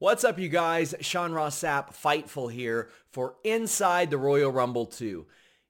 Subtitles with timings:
[0.00, 0.94] What's up, you guys?
[1.00, 5.26] Sean Ross Sapp, Fightful here for Inside the Royal Rumble 2.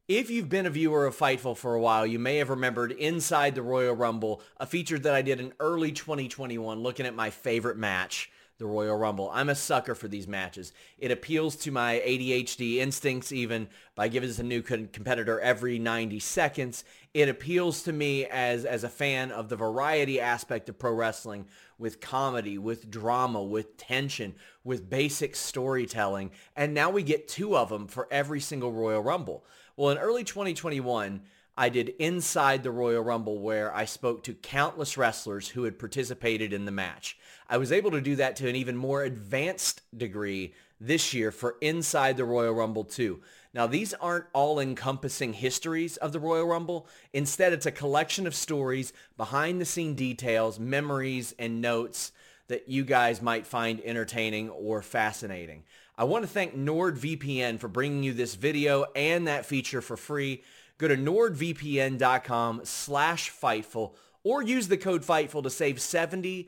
[0.06, 3.54] If you've been a viewer of Fightful for a while, you may have remembered Inside
[3.54, 7.78] the Royal Rumble, a feature that I did in early 2021 looking at my favorite
[7.78, 9.30] match the Royal Rumble.
[9.32, 10.72] I'm a sucker for these matches.
[10.98, 16.18] It appeals to my ADHD instincts even by giving us a new competitor every 90
[16.18, 16.84] seconds.
[17.14, 21.46] It appeals to me as, as a fan of the variety aspect of pro wrestling
[21.78, 26.32] with comedy, with drama, with tension, with basic storytelling.
[26.56, 29.44] And now we get two of them for every single Royal Rumble.
[29.76, 31.22] Well, in early 2021,
[31.56, 36.52] I did Inside the Royal Rumble where I spoke to countless wrestlers who had participated
[36.52, 37.17] in the match.
[37.48, 41.56] I was able to do that to an even more advanced degree this year for
[41.60, 43.20] Inside the Royal Rumble 2.
[43.54, 46.86] Now, these aren't all-encompassing histories of the Royal Rumble.
[47.12, 52.12] Instead, it's a collection of stories, behind-the-scene details, memories, and notes
[52.48, 55.64] that you guys might find entertaining or fascinating.
[55.96, 60.42] I want to thank NordVPN for bringing you this video and that feature for free.
[60.76, 66.46] Go to nordvpn.com slash Fightful or use the code Fightful to save 70%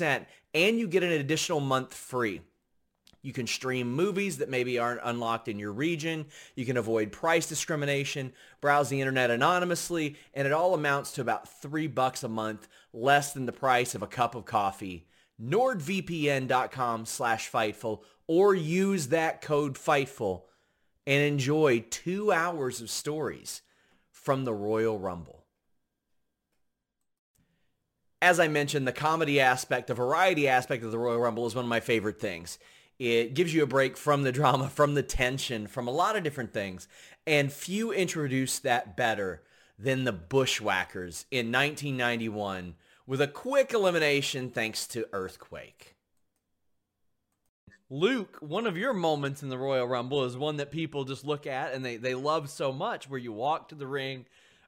[0.00, 2.40] and you get an additional month free.
[3.24, 6.26] You can stream movies that maybe aren't unlocked in your region.
[6.56, 11.48] You can avoid price discrimination, browse the internet anonymously, and it all amounts to about
[11.48, 15.06] three bucks a month, less than the price of a cup of coffee.
[15.42, 20.42] NordVPN.com slash Fightful or use that code Fightful
[21.06, 23.62] and enjoy two hours of stories
[24.10, 25.33] from the Royal Rumble.
[28.24, 31.66] As I mentioned, the comedy aspect, the variety aspect of the Royal Rumble is one
[31.66, 32.58] of my favorite things.
[32.98, 36.22] It gives you a break from the drama, from the tension, from a lot of
[36.24, 36.88] different things.
[37.26, 39.42] And few introduced that better
[39.78, 45.94] than the Bushwhackers in 1991 with a quick elimination thanks to Earthquake.
[47.90, 51.46] Luke, one of your moments in the Royal Rumble is one that people just look
[51.46, 54.24] at and they, they love so much where you walk to the ring,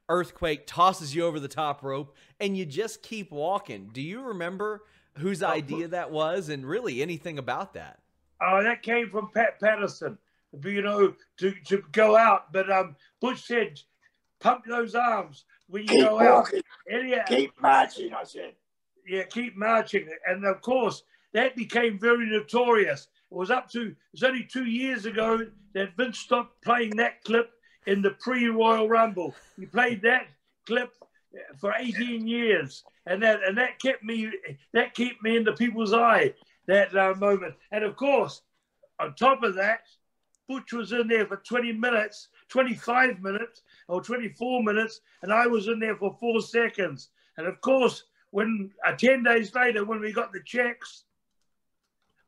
[0.09, 3.89] Earthquake tosses you over the top rope, and you just keep walking.
[3.93, 4.83] Do you remember
[5.17, 7.99] whose idea that was and really anything about that?
[8.41, 10.17] Oh, uh, that came from Pat Patterson,
[10.63, 12.53] you know, to, to go out.
[12.53, 13.79] But um, Butch said,
[14.39, 16.61] pump those arms when you keep go walking.
[16.93, 17.27] out.
[17.27, 18.53] Keep marching, I said.
[19.07, 20.07] Yeah, keep marching.
[20.27, 21.03] And of course,
[21.33, 23.07] that became very notorious.
[23.31, 27.51] It was up to, it's only two years ago that Vince stopped playing that clip
[27.87, 29.33] in the pre-Royal Rumble.
[29.57, 30.27] He played that
[30.67, 30.93] clip
[31.57, 32.83] for 18 years.
[33.05, 34.29] And that, and that kept me,
[34.73, 36.33] that kept me in the people's eye,
[36.67, 37.55] that uh, moment.
[37.71, 38.41] And of course,
[38.99, 39.81] on top of that,
[40.47, 45.67] Butch was in there for 20 minutes, 25 minutes, or 24 minutes, and I was
[45.67, 47.09] in there for four seconds.
[47.37, 51.03] And of course, when uh, 10 days later, when we got the checks,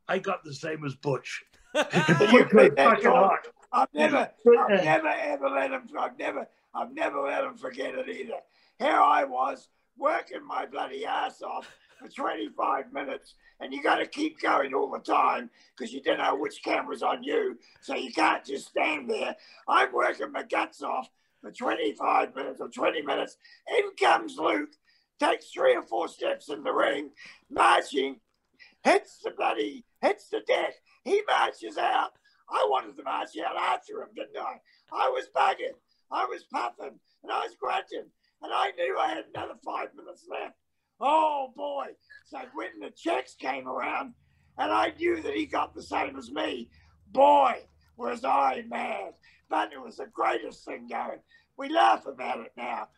[0.08, 1.44] I got the same as Butch.
[1.74, 3.46] you fucking hot.
[3.72, 5.88] I've never, I've never ever let him.
[5.98, 8.40] I've never, I've never let him forget it either.
[8.78, 14.06] Here I was working my bloody ass off for 25 minutes, and you got to
[14.06, 18.12] keep going all the time because you don't know which camera's on you, so you
[18.12, 19.36] can't just stand there.
[19.68, 21.08] I'm working my guts off
[21.40, 23.36] for 25 minutes or 20 minutes.
[23.68, 24.70] In comes Luke,
[25.20, 27.10] takes three or four steps in the ring,
[27.50, 28.16] marching,
[28.82, 30.74] hits the bloody, hits the deck.
[31.04, 32.12] He marches out.
[32.50, 34.60] I wanted to march out after him, didn't I?
[34.92, 35.76] I was bugging,
[36.10, 38.10] I was puffing, and I was grunting,
[38.42, 40.56] and I knew I had another five minutes left.
[41.00, 41.86] Oh boy!
[42.26, 44.14] So when the checks came around,
[44.58, 46.70] and I knew that he got the same as me,
[47.12, 47.54] boy,
[47.96, 49.14] was I mad.
[49.48, 51.20] But it was the greatest thing going.
[51.56, 52.88] We laugh about it now.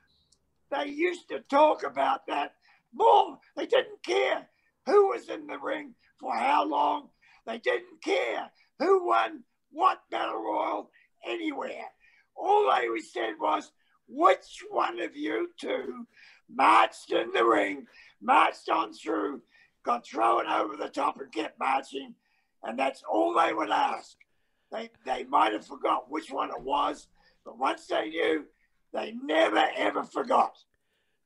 [0.71, 2.55] They used to talk about that
[2.93, 3.39] more.
[3.57, 4.49] They didn't care
[4.87, 7.09] who was in the ring for how long.
[7.47, 10.91] They didn't care who won what battle royal
[11.27, 11.87] anywhere.
[12.37, 13.72] All they said was,
[14.09, 16.06] which one of you two
[16.55, 17.87] marched in the ring,
[18.21, 19.43] marched on through,
[19.84, 22.15] got thrown over the top and kept marching.
[22.62, 24.17] And that's all they would ask.
[24.70, 27.08] They, they might have forgot which one it was,
[27.44, 28.44] but once they knew,
[28.93, 30.56] they never ever forgot.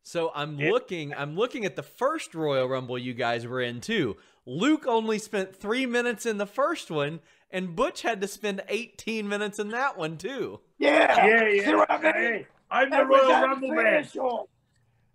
[0.03, 4.17] So I'm looking I'm looking at the first Royal Rumble you guys were in too.
[4.47, 7.21] Luke only spent 3 minutes in the first one
[7.51, 10.61] and Butch had to spend 18 minutes in that one too.
[10.79, 11.27] Yeah.
[11.27, 11.65] Yeah, yeah.
[11.65, 12.13] See what I mean?
[12.13, 14.09] Hey, I'm the Royal Rumble man.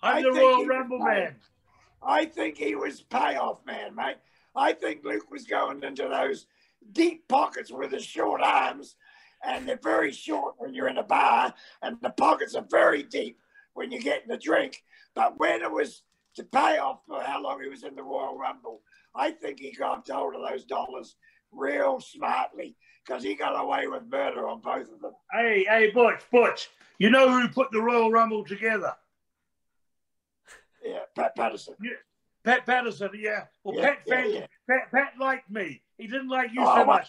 [0.04, 1.36] I'm I the Royal Rumble man.
[2.02, 4.18] I think he was payoff man, mate.
[4.56, 6.48] I think Luke was going into those
[6.92, 8.96] deep pockets with his short arms,
[9.46, 13.38] and they're very short when you're in a bar, and the pockets are very deep
[13.74, 14.84] when you're getting a drink.
[15.14, 16.02] But when it was
[16.36, 18.82] to pay off for how long he was in the Royal Rumble,
[19.16, 21.16] I think he got hold of those dollars
[21.52, 22.76] real smartly
[23.06, 25.14] because he got away with murder on both of them.
[25.32, 26.70] Hey, hey, Butch, Butch,
[27.00, 28.94] you know who put the Royal Rumble together?
[30.84, 31.76] Yeah, Pat Patterson.
[31.82, 31.92] Yeah.
[32.44, 33.46] Pat Patterson, yeah.
[33.64, 34.46] Well, Yeah, Pat, yeah, fan, yeah.
[34.68, 35.82] Pat, Pat liked me.
[35.98, 37.08] He didn't like you Oh, so my- much.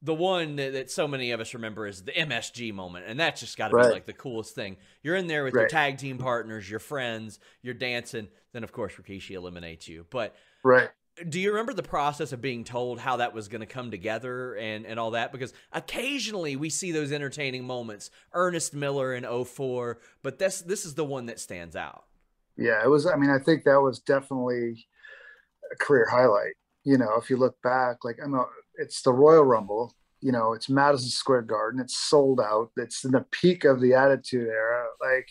[0.00, 3.40] the one that, that so many of us remember is the MSG moment, and that's
[3.40, 3.88] just got to Right.
[3.88, 4.78] be like the coolest thing.
[5.02, 8.28] You're in there with your tag team partners, your friends, you're dancing.
[8.52, 10.06] Then of course Rikishi eliminates you.
[10.10, 10.34] But
[10.64, 10.90] Right.
[11.28, 14.54] Do you remember the process of being told how that was going to come together
[14.54, 15.32] and and all that?
[15.32, 18.10] Because occasionally we see those entertaining moments.
[18.32, 22.04] Ernest Miller in 04, but this this is the one that stands out.
[22.56, 23.06] Yeah, it was.
[23.06, 24.86] I mean, I think that was definitely
[25.72, 26.54] a career highlight.
[26.84, 28.44] You know, if you look back, like I'm a,
[28.76, 29.94] it's the Royal Rumble.
[30.20, 31.80] You know, it's Madison Square Garden.
[31.80, 32.70] It's sold out.
[32.76, 34.86] It's in the peak of the Attitude Era.
[35.00, 35.28] Like,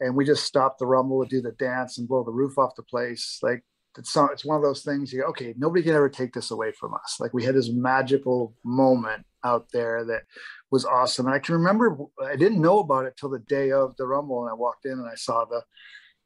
[0.00, 2.76] and we just stopped the Rumble to do the dance and blow the roof off
[2.76, 3.38] the place.
[3.42, 3.64] Like,
[3.98, 5.12] it's so, it's one of those things.
[5.12, 7.16] You go, okay, nobody can ever take this away from us.
[7.20, 10.22] Like, we had this magical moment out there that
[10.70, 11.26] was awesome.
[11.26, 14.42] And I can remember I didn't know about it till the day of the Rumble,
[14.42, 15.62] and I walked in and I saw the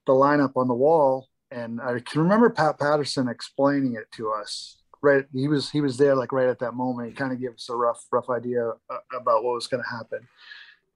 [0.07, 4.79] the lineup on the wall and I can remember Pat Patterson explaining it to us
[5.03, 7.53] right he was he was there like right at that moment he kind of gave
[7.53, 10.21] us a rough rough idea uh, about what was going to happen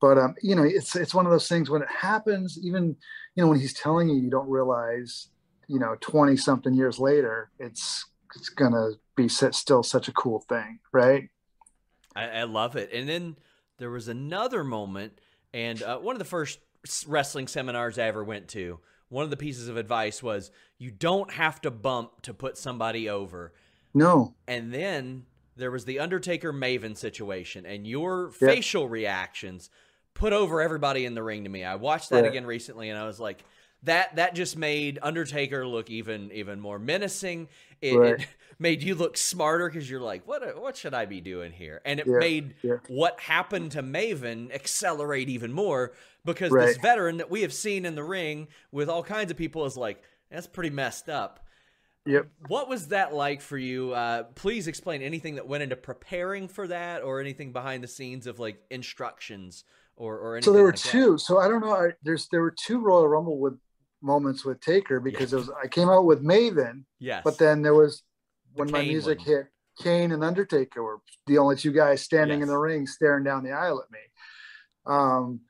[0.01, 2.97] but um you know it's it's one of those things when it happens even
[3.35, 5.29] you know when he's telling you you don't realize
[5.69, 8.05] you know 20 something years later it's
[8.37, 11.29] it's gonna be still such a cool thing right
[12.17, 12.91] I, I love it.
[12.93, 13.37] And then
[13.79, 15.21] there was another moment,
[15.53, 16.61] and uh, one of the first
[17.07, 18.79] wrestling seminars I ever went to.
[19.09, 23.09] One of the pieces of advice was you don't have to bump to put somebody
[23.09, 23.53] over.
[23.93, 25.27] no And then
[25.57, 28.51] there was the Undertaker Maven situation, and your Yep.
[28.51, 29.71] facial reactions
[30.15, 31.65] put over everybody in the ring to me.
[31.65, 32.27] I watched that Right.
[32.27, 33.45] again recently, and I was like,
[33.85, 37.49] that that just made Undertaker look even even more menacing.
[37.81, 38.21] It, Right.
[38.21, 38.27] it
[38.59, 41.81] made you look smarter because you're like, what what should I be doing here?
[41.85, 42.77] And it Yeah, made yeah.
[42.87, 45.93] what happened to Maven accelerate even more
[46.25, 49.65] because this veteran that we have seen in the ring with all kinds of people
[49.67, 51.41] is like, that's pretty messed up.
[52.07, 53.93] yep What was that like for you?
[53.93, 58.27] Uh, please explain anything that went into preparing for that, or anything behind the scenes
[58.27, 59.65] of like instructions
[59.97, 60.45] or or anything.
[60.45, 60.91] so there were like that.
[60.91, 63.55] two so i don't know I, there's there were two royal rumble with
[64.05, 67.75] moments with taker because it was i came out with maven Yes, but then there
[67.75, 68.03] was
[68.53, 69.27] when my music one.
[69.27, 69.47] hit
[69.83, 73.51] kane and undertaker were the only two guys standing in the ring staring down the
[73.53, 73.99] aisle at me.
[74.87, 75.41] Um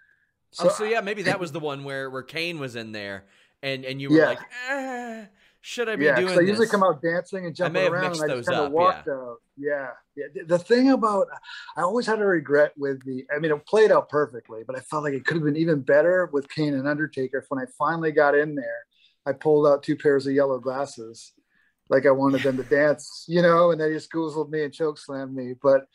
[0.53, 3.25] so, oh, so yeah, maybe that was the one where where Kane was in there,
[3.61, 4.27] and and you were Yeah.
[4.27, 4.39] like,
[4.71, 5.25] eh,
[5.67, 6.15] should I be doing?
[6.15, 8.61] yeah, doing 'cause I usually come out dancing and jumping around, and I just kind
[8.67, 9.37] of walked out.
[9.57, 10.27] Yeah, yeah.
[10.35, 11.27] The- The thing about
[11.77, 13.25] I always had a regret with the.
[13.35, 15.81] I mean, it played out perfectly, but I felt like it could have been even
[15.81, 17.43] better with Kane and Undertaker.
[17.49, 18.85] When I finally got in there,
[19.25, 21.33] I pulled out two pairs of yellow glasses,
[21.89, 24.99] like I wanted them to dance, you know, and they just goozled me and choke
[24.99, 25.55] slammed me.
[25.63, 25.87] But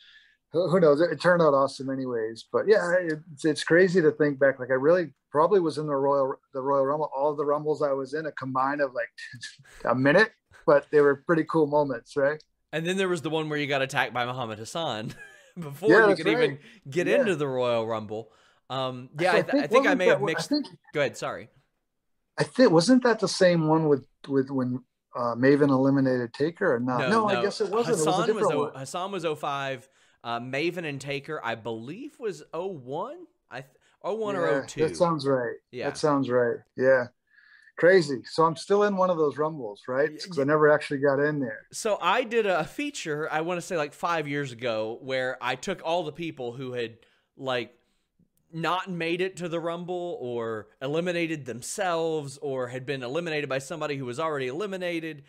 [0.52, 1.00] who who knows?
[1.00, 2.46] It, it turned out awesome, anyways.
[2.52, 4.58] But yeah, it's, it's crazy to think back.
[4.58, 7.10] Like I really probably was in the Royal the Royal Rumble.
[7.16, 9.08] All the Rumbles I was in, a combined of like
[9.84, 10.30] a minute,
[10.66, 12.42] but they were pretty cool moments, right?
[12.72, 15.12] And then there was the one where you got attacked by Muhammad Hassan
[15.58, 16.58] before Yeah, you could even
[16.88, 17.20] get Yeah.
[17.20, 18.30] into the Royal Rumble.
[18.68, 20.48] Um, yeah, So I, th- I think I may have mixed.
[20.48, 21.16] Think Go ahead.
[21.16, 21.48] Sorry.
[22.38, 24.82] I think wasn't that the same one with with when
[25.16, 27.10] uh, Maven eliminated Taker or not?
[27.10, 27.96] No, I guess it wasn't.
[27.98, 28.78] Hassan it was a different o-.
[28.78, 29.88] Hassan was 05.
[30.22, 33.16] Uh, Maven and Taker, I believe, was 01.
[33.50, 33.72] I th-
[34.02, 34.88] 01 Yeah, or 02.
[34.88, 35.56] That sounds right.
[35.70, 35.86] Yeah.
[35.86, 36.58] That sounds right.
[36.76, 37.06] Yeah.
[37.76, 38.20] Crazy.
[38.24, 40.10] So I'm still in one of those rumbles, right?
[40.12, 41.60] Because I never actually got in there.
[41.72, 45.54] So I did a feature, I want to say like five years ago, where I
[45.54, 46.98] took all the people who had
[47.38, 47.74] like
[48.52, 53.96] not made it to the Rumble or eliminated themselves or had been eliminated by somebody
[53.96, 55.24] who was already eliminated.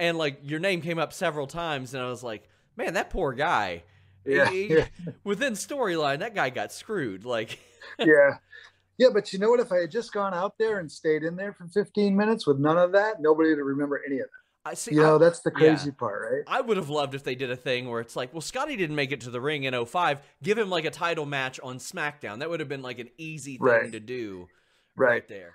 [0.00, 3.32] And like your name came up several times, and I was like, man, that poor
[3.32, 3.84] guy.
[4.24, 4.86] Yeah, He- yeah.
[5.24, 7.24] Within storyline, that guy got screwed.
[7.24, 7.58] Like,
[7.98, 8.36] yeah.
[8.98, 9.60] Yeah, but you know what?
[9.60, 12.58] If I had just gone out there and stayed in there for 15 minutes with
[12.58, 14.70] none of that, nobody would remember any of that.
[14.70, 14.94] I see.
[14.94, 15.70] You know, I, that's the yeah.
[15.74, 16.42] crazy part, right?
[16.46, 18.94] I would have loved if they did a thing where it's like, well, Scotty didn't
[18.94, 20.20] make it to the ring in 05.
[20.42, 22.38] Give him like a title match on SmackDown.
[22.38, 23.90] That would have been like an easy thing Right.
[23.92, 24.46] to do
[24.94, 25.08] Right.
[25.08, 25.54] right there.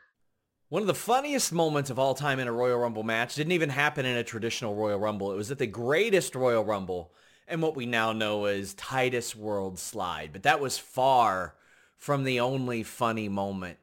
[0.69, 3.69] One of the funniest moments of all time in a Royal Rumble match didn't even
[3.69, 5.31] happen in a traditional Royal Rumble.
[5.31, 7.13] It was at the greatest Royal Rumble
[7.47, 10.31] and what we now know as Titus World Slide.
[10.33, 11.55] But that was far
[11.95, 13.77] from the only funny moment.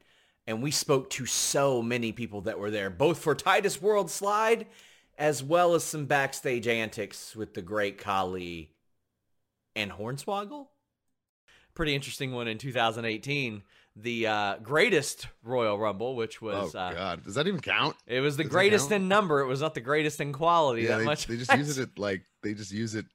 [0.47, 4.66] And we spoke to so many people that were there, both for Titus World Slide
[5.16, 8.73] as well as some backstage antics with the great Khali
[9.76, 10.66] and Hornswoggle.
[11.75, 13.62] Pretty interesting one in 2018.
[13.97, 17.97] the uh, greatest Royal Rumble, which Oh was uh, God, does that even count?
[18.09, 19.40] it was the Does greatest in number.
[19.40, 21.26] It was not the greatest in quality Yeah, that they, much.
[21.28, 23.06] they just use it like they just use it.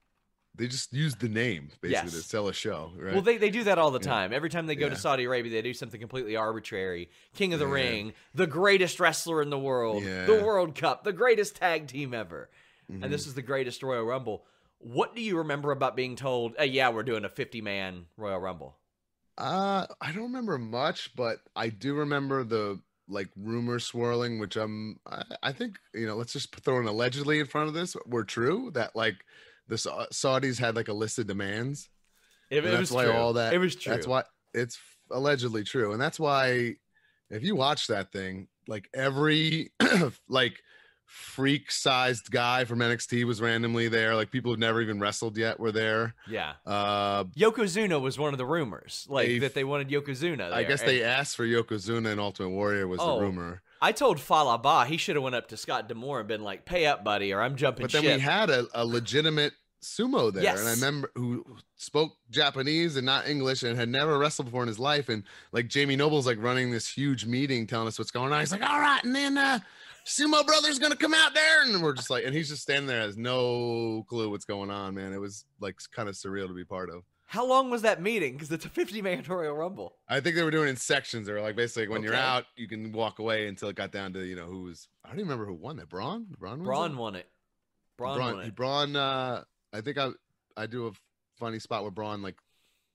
[0.56, 3.12] They just use the name basically to sell a show, right?
[3.14, 4.10] Well, they, they do that all the Yeah.
[4.10, 4.32] time.
[4.32, 4.94] Every time they go Yeah.
[4.94, 7.08] to Saudi Arabia, they do something completely arbitrary.
[7.34, 7.72] King of the Yeah.
[7.72, 12.50] Ring, the greatest wrestler in the world, the World Cup, the greatest tag team ever.
[12.90, 13.04] Mhm.
[13.04, 14.44] And this is the greatest Royal Rumble.
[14.78, 18.38] What do you remember about being told, hey, yeah, we're doing a 50 man Royal
[18.40, 18.76] Rumble?
[19.38, 25.00] Uh, I don't remember much, but I do remember the like rumor swirling, which I'm.
[25.06, 26.16] I, I think you know.
[26.16, 27.96] Let's just throw an allegedly in front of this.
[28.06, 29.24] Were true that like
[29.70, 31.88] the Sa- Saudis had like a list of demands.
[32.50, 33.12] It, it that's was why true.
[33.14, 33.54] all that.
[33.54, 33.92] It was true.
[33.94, 34.78] That's why it's
[35.10, 36.74] allegedly true, and that's why
[37.30, 39.70] if you watch that thing, like every
[40.28, 40.60] like
[41.06, 44.14] freak sized guy from NXT was randomly there.
[44.14, 46.14] Like people who've never even wrestled yet were there.
[46.28, 46.52] Yeah.
[46.64, 50.52] Uh, Yokozuna was one of the rumors, like They- that they wanted Yokozuna.
[50.52, 53.62] I guess And they asked for Yokozuna and Ultimate Warrior was Oh, the rumor.
[53.82, 56.64] I told Fallah Bahh he should have went up to Scott D'Amore and been like,
[56.66, 60.32] "Pay up, buddy, or I'm jumping But then ship." we had a, a legitimate sumo
[60.32, 61.44] there, and I remember who
[61.76, 65.08] spoke Japanese and not English and had never wrestled before in his life.
[65.08, 68.40] And like Jamie Noble's like running this huge meeting, telling us what's going on.
[68.40, 69.60] He's like, "All right," and then uh,
[70.06, 73.00] Sumo Brothers gonna come out there, and we're just like, and he's just standing there,
[73.00, 75.12] has no clue what's going on, man.
[75.12, 77.02] It was like kind of surreal to be part of.
[77.26, 78.32] How long was that meeting?
[78.32, 79.94] Because it's a 50 man Royal Rumble.
[80.08, 81.28] I think they were doing it in sections.
[81.28, 84.12] They were like basically when you're out, you can walk away until it got down
[84.14, 84.88] to you know who was.
[85.04, 85.88] I don't even remember who won that.
[85.88, 86.26] Braun.
[86.38, 86.64] Braun.
[86.64, 87.28] Braun won it.
[87.96, 88.54] Braun, Braun, won it.
[88.56, 90.10] Braun uh, I think I
[90.56, 90.92] I do a
[91.38, 92.36] funny spot where Braun like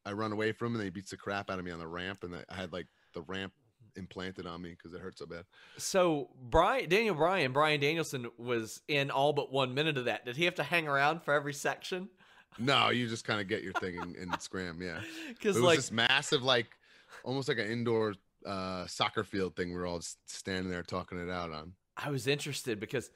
[0.05, 1.87] I run away from him and he beats the crap out of me on the
[1.87, 3.53] ramp and I had like the ramp
[3.95, 5.45] implanted on me because it hurt so bad.
[5.77, 10.25] So Brian Daniel Bryan, Brian Danielson was in all but one minute of that.
[10.25, 12.09] Did he have to hang around for every section?
[12.57, 14.99] No, you just kind of get your thing and, and scram, yeah.
[15.29, 16.67] It Because was like this massive like
[17.23, 18.13] almost like an indoor
[18.45, 19.73] uh soccer field thing.
[19.73, 21.73] We are all standing there talking it out on.
[21.97, 23.09] I was interested because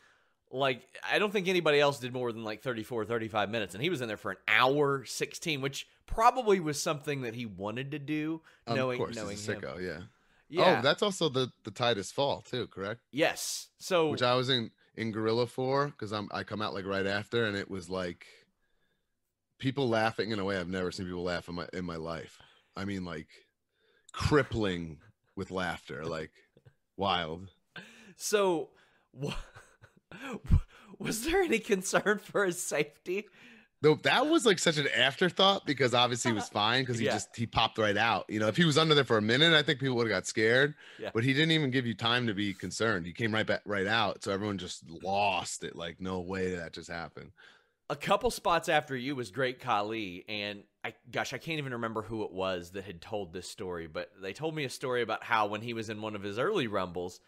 [0.52, 3.90] like I don't think anybody else did more than like 34 35 minutes and he
[3.90, 8.00] was in there for an hour 16 which probably was something that he wanted to
[8.00, 9.62] do Um, knowing of course, knowing a him.
[9.62, 10.00] sicko, yeah.
[10.52, 10.80] Yeah.
[10.80, 13.02] Oh, that's also the the Titus Fall too, correct?
[13.12, 13.68] yes.
[13.78, 17.06] So which I was in in Gorilla for because I'm I come out like right
[17.06, 18.26] after, and it was like
[19.60, 22.40] people laughing in a way I've never seen people laugh in my in my life.
[22.76, 23.28] I mean, like
[24.12, 24.98] crippling
[25.36, 26.32] with laughter, like
[26.98, 27.50] wild.
[28.22, 28.72] So,
[29.14, 29.34] wha-
[31.00, 33.28] was there any concern for his safety?
[33.82, 37.14] No, that was like such an afterthought because obviously he was fine because he Yeah.
[37.14, 38.26] just he popped right out.
[38.28, 40.16] You know, if he was under there for a minute, I think people would have
[40.16, 40.76] got scared.
[41.00, 41.12] Yeah.
[41.14, 43.06] But he didn't even give you time to be concerned.
[43.06, 45.76] He came right back right out, so everyone just lost it.
[45.78, 47.32] Like, no way that just happened.
[47.92, 52.02] A couple spots after you was Great Khali, and I gosh, I can't even remember
[52.02, 55.24] who it was that had told this story, but they told me a story about
[55.24, 57.22] how when he was in one of his early rumbles,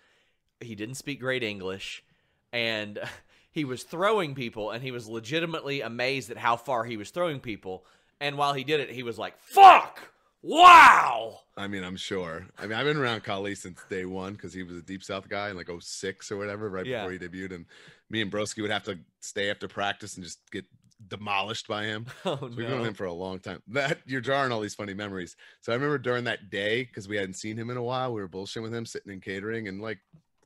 [0.59, 2.03] he didn't speak great English,
[2.51, 2.99] and
[3.51, 7.39] he was throwing people, and he was legitimately amazed at how far he was throwing
[7.39, 7.85] people.
[8.19, 9.99] And while he did it, he was like, "Fuck!
[10.43, 12.45] Wow!" I mean, I'm sure.
[12.57, 15.27] I mean, I've been around Khali since day one because he was a Deep South
[15.29, 16.99] guy in like 06 or whatever, right Yeah.
[17.07, 17.53] before he debuted.
[17.55, 17.65] And
[18.09, 20.65] me and Broski would have to stay after practice and just get
[21.07, 22.05] demolished by him.
[22.25, 23.61] Oh So we've known him for a long time.
[23.69, 25.35] That you're jarring all these funny memories.
[25.61, 28.21] So I remember during that day, because we hadn't seen him in a while, we
[28.21, 29.99] were bullshitting with him, sitting in catering, and like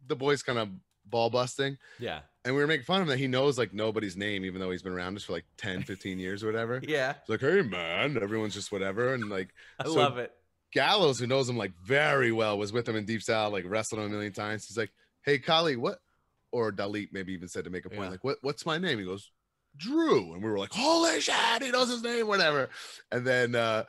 [0.08, 0.70] the boys kind of
[1.06, 1.78] ball busting.
[2.00, 4.60] Yeah, And we were making fun of him that he knows like nobody's name, even
[4.60, 6.82] though he's been around us for like 10, 15 years or whatever.
[6.88, 9.14] yeah, It's like, hey man, everyone's just whatever.
[9.14, 10.32] And like I So- love it.
[10.74, 14.00] Gallows, who knows him like very well, was with him in Deep South, like wrestled
[14.02, 14.68] him a million times.
[14.68, 14.92] He's like,
[15.24, 16.00] "Hey, Khali, what?"
[16.52, 18.10] Or Dalit maybe even said to make a point, Yeah.
[18.10, 18.40] like, "What?
[18.42, 19.32] What's my name?" He goes,
[19.78, 22.68] "Drew," and we were like, "Holy shit, he knows his name, whatever."
[23.10, 23.86] And then uh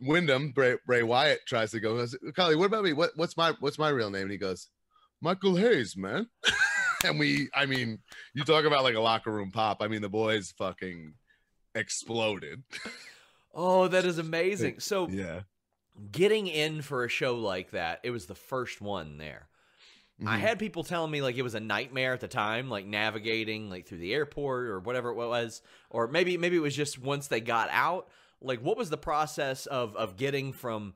[0.00, 2.92] Windham Bray, Bray Wyatt tries to go, "Khali, what about me?
[2.92, 3.12] What?
[3.16, 4.68] What's my What's my real name?" And he goes,
[5.20, 6.28] "Michael Hayes, man."
[7.04, 7.98] and we, I mean,
[8.34, 9.78] you talk about like a locker room pop.
[9.80, 11.14] I mean, the boys fucking
[11.74, 12.62] exploded.
[13.54, 14.76] Oh, that is amazing.
[14.80, 15.42] So Yeah.
[16.12, 19.48] getting in for a show like that, it was the first one there.
[20.26, 20.40] I Mhm.
[20.40, 23.86] had people telling me like it was a nightmare at the time, like navigating like
[23.86, 27.40] through the airport or whatever it was, or maybe maybe it was just once they
[27.40, 28.08] got out.
[28.40, 30.94] Like, what was the process of of getting from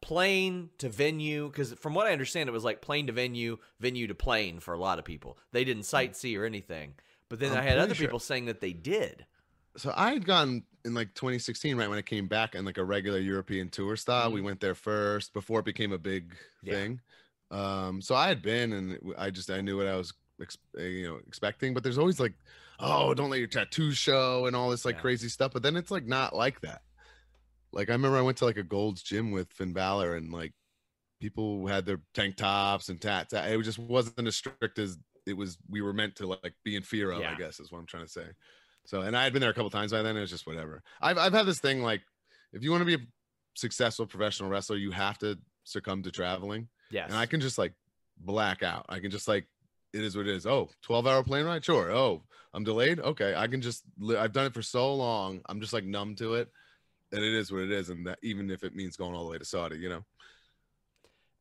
[0.00, 1.48] plane to venue?
[1.48, 4.74] Because from what I understand, it was like plane to venue, venue to plane for
[4.74, 5.38] a lot of people.
[5.52, 6.94] They didn't sightsee or anything.
[7.28, 9.26] But then I'm I had other sure- people saying that they did.
[9.76, 12.84] so I had gone in like 2016, right when it came back in like a
[12.84, 14.32] regular European tour style.
[14.32, 16.72] We went there first before it became a big Yeah.
[16.74, 17.00] thing.
[17.50, 20.82] Um, so I had been, and I just I knew what I was, ex- uh,
[20.82, 21.74] you know, expecting.
[21.74, 22.32] But there's always like,
[22.80, 25.00] oh, don't let your tattoo show and all this like Yeah.
[25.02, 25.52] crazy stuff.
[25.52, 26.82] But then it's like not like that.
[27.72, 30.52] Like I remember I went to like a Gold's Gym with Finn Balor, and like
[31.20, 33.32] people had their tank tops and tats.
[33.32, 35.58] It just wasn't as strict as it was.
[35.68, 37.20] We were meant to like be in fear of.
[37.20, 37.32] Yeah.
[37.32, 38.26] I guess is what I'm trying to say.
[38.86, 40.16] So, and I had been there a couple times by then.
[40.16, 40.82] It was just whatever.
[41.00, 42.02] I've I've had this thing like,
[42.52, 43.06] if you want to be a
[43.54, 46.68] successful professional wrestler, you have to succumb to traveling.
[46.90, 47.10] Yes.
[47.10, 47.74] And I can just like
[48.18, 48.86] black out.
[48.88, 49.46] I can just like
[49.92, 50.46] it is what it is.
[50.46, 51.64] Oh, 12 hour plane ride?
[51.64, 51.90] Sure.
[51.90, 52.22] Oh,
[52.54, 53.00] I'm delayed.
[53.00, 53.34] Okay.
[53.34, 55.40] I can just li- I've done it for so long.
[55.46, 56.48] I'm just like numb to it.
[57.12, 57.88] And it is what it is.
[57.88, 60.04] And that even if it means going all the way to Saudi, you know.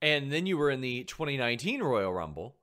[0.02, 2.56] And then you were in the 2019 Royal Rumble,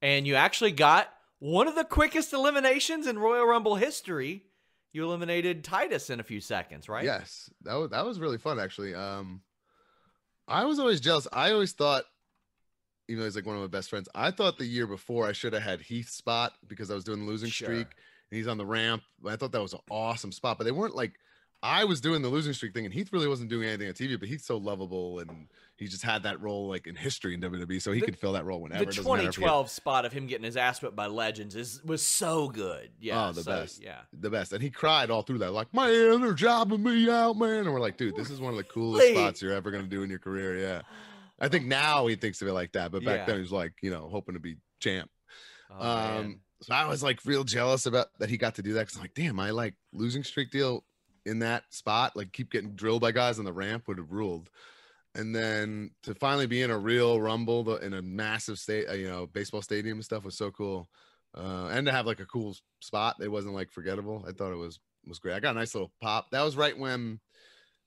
[0.00, 4.44] and you actually got one of the quickest eliminations in Royal Rumble history.
[4.92, 7.04] You eliminated Titus in a few seconds, right?
[7.04, 7.50] Yes.
[7.62, 8.94] That was that was really fun actually.
[8.94, 9.42] Um
[10.48, 11.28] I was always jealous.
[11.30, 12.04] I always thought
[13.06, 15.32] even though he's like one of my best friends, I thought the year before I
[15.32, 17.66] should have had Heath spot because I was doing the losing Sure.
[17.66, 17.86] streak
[18.30, 19.02] and he's on the ramp.
[19.26, 21.12] I thought that was an awesome spot, but they weren't like
[21.62, 24.16] I was doing the losing streak thing, and Heath really wasn't doing anything on TV,
[24.18, 27.80] but he's so lovable, and he just had that role like in history in WWE,
[27.82, 28.84] so he The- could fill that role whenever.
[28.84, 31.06] The It doesn't matter if he- 2012 spot of him getting his ass whipped by
[31.06, 32.90] legends is was so good.
[33.00, 33.28] Yeah.
[33.28, 33.82] Oh, the so, best.
[33.82, 34.02] Yeah.
[34.12, 37.64] the best, and he cried all through that, like, man, they're jobbing me out, man.
[37.64, 39.14] And we're like, dude, this is one of the coolest Lee.
[39.14, 40.56] spots you're ever gonna do in your career.
[40.58, 40.82] Yeah,
[41.40, 43.24] I think now he thinks of it like that, but back Yeah.
[43.26, 45.10] then he was like, you know, hoping to be champ.
[45.70, 46.18] Oh, man.
[46.24, 48.94] um, so I was like real jealous about that he got to do that because
[48.96, 50.84] I'm like, damn, I like losing streak deal
[51.28, 54.50] in that spot, like keep getting drilled by guys on the ramp would have ruled.
[55.14, 59.08] And then to finally be in a real rumble in a massive state, uh, you
[59.08, 60.88] know, baseball stadium and stuff was so cool.
[61.36, 64.24] Uh, and to have like a cool spot, it wasn't like forgettable.
[64.28, 65.34] I thought it was was great.
[65.34, 66.30] I got a nice little pop.
[66.30, 67.20] That was right when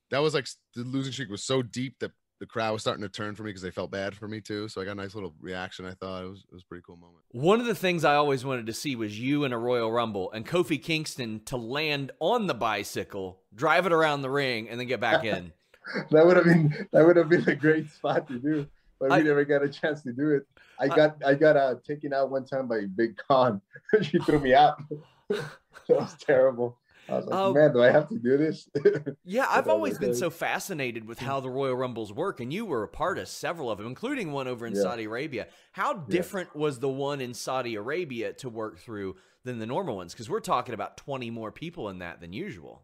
[0.10, 3.08] that was like the losing streak was so deep that the crowd was starting to
[3.10, 4.68] turn for me because they felt bad for me too.
[4.68, 5.86] So I got a nice little reaction.
[5.86, 7.20] I thought it was it was a pretty cool moment.
[7.30, 10.32] One of the things I always wanted to see was you in a Royal Rumble
[10.32, 14.88] and Kofi Kingston to land on the bicycle, drive it around the ring, and then
[14.88, 15.54] get back in.
[16.10, 18.66] that would have been that would have been a great spot to do,
[19.00, 20.48] but I- we never got a chance to do it.
[20.80, 23.62] I I- got I got uh, taken out one time by Big Con.
[24.02, 24.82] she threw me out.
[25.30, 25.46] that
[25.88, 26.80] was terrible.
[27.12, 27.54] I was like, Oh.
[27.54, 28.68] man, do I have to do this?
[29.24, 32.84] Yeah, I've always been so fascinated with how the Royal Rumbles work, and you were
[32.84, 34.82] a part of several of them, including one over in Yeah.
[34.82, 35.48] Saudi Arabia.
[35.74, 40.14] How different was the one in Saudi Arabia to work through than the normal ones?
[40.14, 42.84] Because we're talking about 20 more people in that than usual.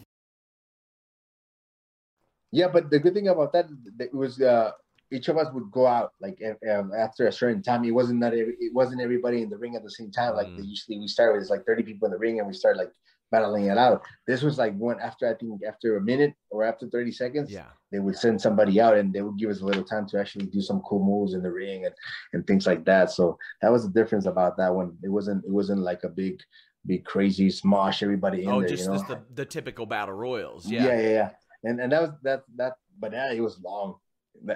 [2.51, 3.67] Yeah, but the good thing about that
[3.99, 4.71] it was uh,
[5.11, 7.83] each of us would go out like um, after a certain time.
[7.83, 10.35] It wasn't that every, it wasn't everybody in the ring at the same time.
[10.35, 10.57] Like Mm.
[10.57, 12.91] they usually we start with like thirty people in the ring and we start like
[13.31, 14.01] battling it out.
[14.27, 17.51] This was like one after I think after a minute or after thirty seconds.
[17.51, 17.69] Yeah.
[17.91, 20.45] they would send somebody out and they would give us a little time to actually
[20.45, 21.95] do some cool moves in the ring and,
[22.33, 23.11] and things like that.
[23.11, 24.97] So that was the difference about that one.
[25.03, 26.41] It wasn't it wasn't like a big
[26.85, 28.69] big crazy smosh everybody in oh, there.
[28.69, 28.95] just, you know?
[28.95, 30.65] just the, the typical battle royals.
[30.69, 30.85] yeah.
[30.85, 30.99] Yeah.
[31.01, 31.29] yeah, yeah,
[31.63, 33.95] And and that was that that but yeah, it was long.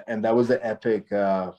[0.06, 1.52] And that was the epic uh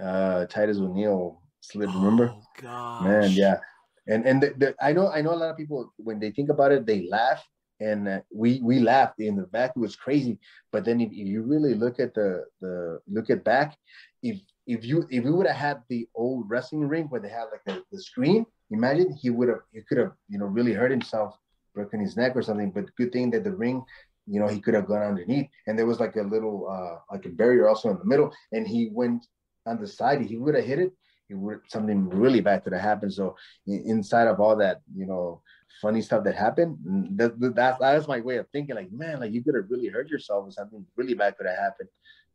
[0.00, 2.32] uh Titus O'Neil slip, remember?
[2.34, 3.04] Oh, gosh.
[3.04, 3.58] Man, yeah.
[4.06, 6.50] And and the, the, I know I know a lot of people when they think
[6.50, 7.42] about it, they laugh,
[7.80, 9.72] and uh, we we laughed in the back.
[9.74, 10.38] It was crazy,
[10.72, 13.76] but then if, if you really look at the the look at back,
[14.22, 17.48] if if you if we would have had the old wrestling ring where they have
[17.50, 20.90] like the, the screen, imagine he would have he could have you know really hurt
[20.90, 21.34] himself,
[21.74, 22.70] broken his neck or something.
[22.70, 23.82] But good thing that the ring,
[24.26, 27.26] you know, he could have gone underneath, and there was like a little uh like
[27.26, 29.26] a barrier also in the middle, and he went
[29.66, 30.22] on the side.
[30.22, 30.92] He would have hit it
[31.28, 33.12] it would something really bad could have happened.
[33.12, 35.42] So in, inside of all that, you know,
[35.80, 38.76] funny stuff that happened, mm, that, that that's that's my way of thinking.
[38.76, 41.58] Like, man, like you could have really hurt yourself, or something really bad could have
[41.58, 41.88] happened.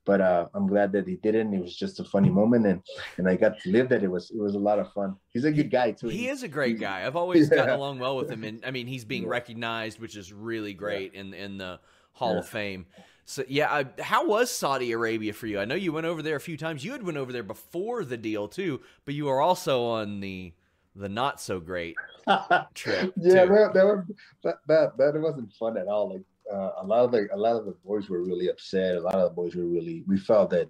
[0.06, 1.54] But uh, I'm glad that he didn't.
[1.54, 2.82] It was just a funny moment, and
[3.18, 4.02] and I got to live that.
[4.04, 5.16] It was it was a lot of fun.
[5.34, 6.08] He's a good guy too.
[6.08, 7.06] He is a great guy.
[7.06, 7.58] I've always Yeah.
[7.58, 9.30] gotten along well with him, and I mean, he's being Yeah.
[9.30, 11.80] recognized, which is really great in in the
[12.14, 12.40] Hall Yeah.
[12.40, 12.86] of Fame.
[13.26, 15.60] So yeah, I, how was Saudi Arabia for you?
[15.60, 16.84] I know you went over there a few times.
[16.84, 20.54] You had went over there before the deal too, but you were also on the
[20.96, 21.96] the not so great
[22.74, 23.14] trip.
[23.18, 24.04] yeah, that, that, was,
[24.44, 26.12] that that that wasn't fun at all.
[26.14, 28.98] Like uh, a lot of the a lot of the boys were really upset.
[28.98, 30.04] A lot of the boys were really.
[30.08, 30.70] We felt that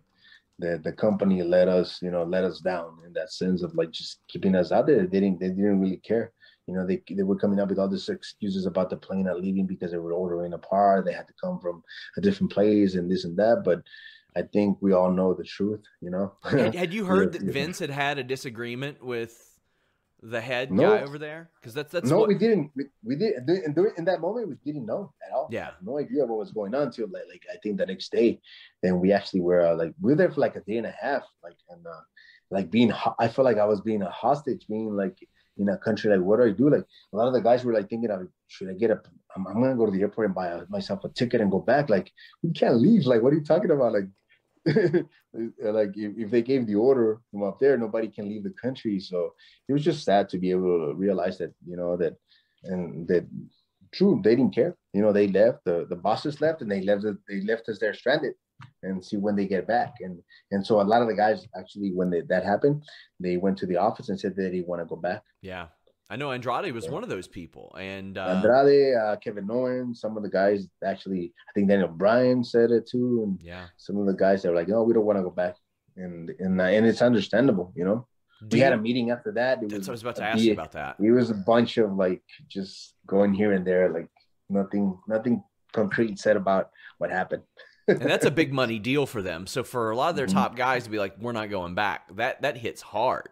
[0.59, 3.91] that the company let us, you know, let us down in that sense of like
[3.91, 5.05] just keeping us out there.
[5.07, 6.31] They didn't they didn't really care.
[6.67, 9.41] You know, they they were coming up with all these excuses about the plane not
[9.41, 11.05] leaving because they were ordering a part.
[11.05, 11.83] They had to come from
[12.17, 13.63] a different place and this and that.
[13.65, 13.83] But
[14.37, 15.81] I think we all know the truth.
[16.01, 16.33] You know.
[16.55, 17.53] had, had you heard Yeah, that yeah.
[17.53, 19.48] Vince had had a disagreement with
[20.21, 20.97] the head No.
[20.97, 21.49] guy over there?
[21.59, 22.71] Because that's that's no, what, we didn't.
[22.75, 24.49] We, we did in, in that moment.
[24.49, 25.47] We didn't know at all.
[25.51, 25.71] Yeah.
[25.81, 28.39] no idea what was going on until like, like I think the next day.
[28.83, 30.95] Then we actually were uh, like we were there for like a day and a
[31.01, 31.23] half.
[31.43, 32.01] Like and uh,
[32.51, 35.17] like being, I felt like I was being a hostage, being like
[35.57, 36.11] in a country.
[36.11, 36.69] Like what do I do?
[36.69, 39.01] Like a lot of the guys were like thinking of should I get a?
[39.35, 41.89] I'm, I'm gonna go to the airport and buy myself a ticket and go back.
[41.89, 42.11] Like
[42.43, 43.05] we can't leave.
[43.05, 43.93] Like what are you talking about?
[43.93, 44.05] Like.
[44.65, 48.99] like if, if they gave the order from up there, nobody can leave the country.
[48.99, 49.33] So
[49.67, 52.15] it was just sad to be able to realize that you know that
[52.63, 53.25] and that
[53.91, 57.05] true they didn't care you know they left the the bosses left and they left
[57.27, 58.33] they left us there stranded
[58.83, 60.19] and see when they get back and
[60.51, 62.83] and so a lot of the guys actually when they, that happened
[63.19, 65.67] they went to the office and said that they want to go back yeah.
[66.09, 66.91] I know Andrade was Yeah.
[66.91, 71.33] one of those people, and uh, andrade uh, kevin owens some of the guys actually
[71.47, 73.65] i think daniel bryan said it too and yeah.
[73.77, 75.55] some of the guys that were like no we don't want to go back
[75.97, 78.07] and and uh, and it's understandable you know
[78.47, 80.39] Do we had a meeting after that it That's what I was about to ask
[80.43, 80.95] you about that.
[80.99, 84.09] it was a bunch of like just going here and there, like
[84.49, 85.43] nothing, nothing
[85.73, 86.69] concrete said about
[86.99, 87.43] what happened.
[87.87, 89.45] and that's a big money deal for them.
[89.45, 90.33] So for a lot of their Mhm.
[90.41, 93.29] top guys to be like, "We're not going back," that that hits hard.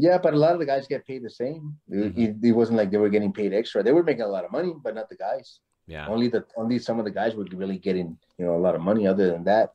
[0.00, 1.76] Yeah, but a lot of the guys get paid the same.
[1.90, 2.18] It- Mhm.
[2.42, 3.82] It, it wasn't like they were getting paid extra.
[3.82, 5.60] They were making a lot of money, but not the guys.
[5.86, 8.74] Yeah, Only the only some of the guys were really getting you know a lot
[8.74, 9.06] of money.
[9.06, 9.72] Other than that,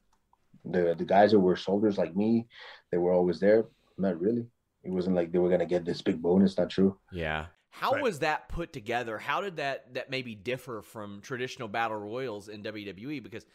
[0.64, 2.48] the the guys that were soldiers like me,
[2.92, 3.66] they were always there.
[3.98, 4.46] Not really.
[4.84, 6.58] It wasn't like they were gonna get this big bonus.
[6.58, 6.98] Not true.
[7.12, 7.48] yeah.
[7.76, 8.04] How Right.
[8.04, 9.18] was that put together?
[9.18, 13.20] How did that that maybe differ from traditional battle royals in WWE?
[13.24, 13.48] Because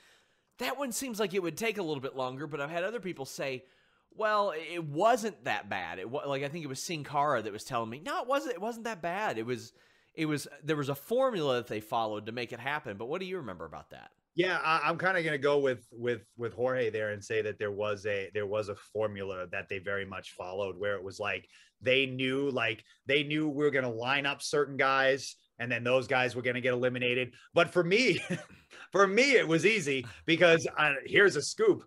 [0.59, 2.49] that one seems like it would take a little bit longer.
[2.49, 3.65] But I've had other people say,
[4.15, 7.53] "Well, it wasn't that bad." It was like I think it was Sin Cara that
[7.53, 8.55] was telling me, "No, it wasn't.
[8.55, 9.39] It wasn't that bad.
[9.39, 9.73] It was."
[10.15, 12.97] It was there was a formula that they followed to make it happen.
[12.97, 14.11] But what do you remember about that?
[14.39, 17.43] Yeah, I, I'm kind of going to go with with with Jorge there and say
[17.43, 21.03] that there was a there was a formula that they very much followed, where it
[21.03, 21.49] was like
[21.83, 25.83] they knew like they knew we were going to line up certain guys, and then
[25.83, 27.35] those guys were going to get eliminated.
[27.53, 28.21] But for me,
[28.93, 31.83] for me, it was easy because uh, here's a scoop: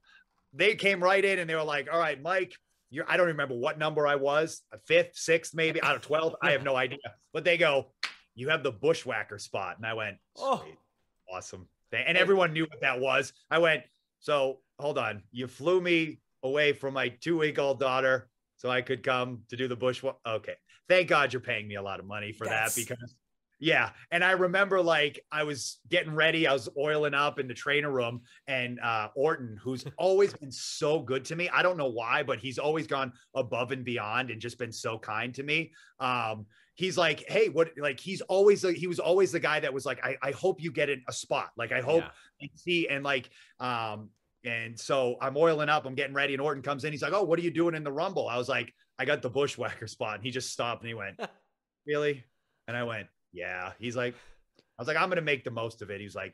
[0.54, 2.54] they came right in and they were like, "All right, Mike."
[2.94, 6.36] You're, I don't remember what number I was, a fifth, sixth, maybe out of 12.
[6.44, 6.98] I have no idea.
[7.32, 7.94] But they go,
[8.36, 9.78] you have the bushwhacker spot.
[9.78, 10.66] And I went, Oh.
[11.34, 11.70] Awesome.
[11.94, 13.32] And everyone knew what that was.
[13.50, 13.84] I went,
[14.20, 15.24] so hold on.
[15.32, 19.56] You flew me away from my two week old daughter so I could come to
[19.56, 20.04] do the bush.
[20.28, 20.56] Okay.
[20.90, 23.16] Thank God you're paying me a lot of money for That's- that because
[23.62, 23.92] yeah.
[24.10, 27.92] And I remember like I was getting ready, I was oiling up in the trainer
[27.92, 31.48] room, and uh Orton, who's always been so good to me.
[31.48, 34.98] I don't know why, but he's always gone above and beyond and just been so
[34.98, 35.72] kind to me.
[36.00, 39.72] Um, he's like, hey, what like he's always like he was always the guy that
[39.74, 41.52] was like, I, I hope you get in a spot.
[41.56, 42.04] Like I hope
[42.42, 42.48] Yeah.
[42.56, 44.10] see and like um
[44.44, 46.92] and so I'm oiling up, I'm getting ready, and Orton comes in.
[46.92, 48.28] He's like, Oh, what are you doing in the rumble?
[48.28, 50.16] I was like, I got the bushwhacker spot.
[50.16, 51.20] And he just stopped and he went,
[51.86, 52.24] Really?
[52.68, 53.72] And I went, Yeah.
[53.80, 54.16] He's like,
[54.78, 56.02] I was like, I'm gonna make the most of it.
[56.02, 56.34] He's like,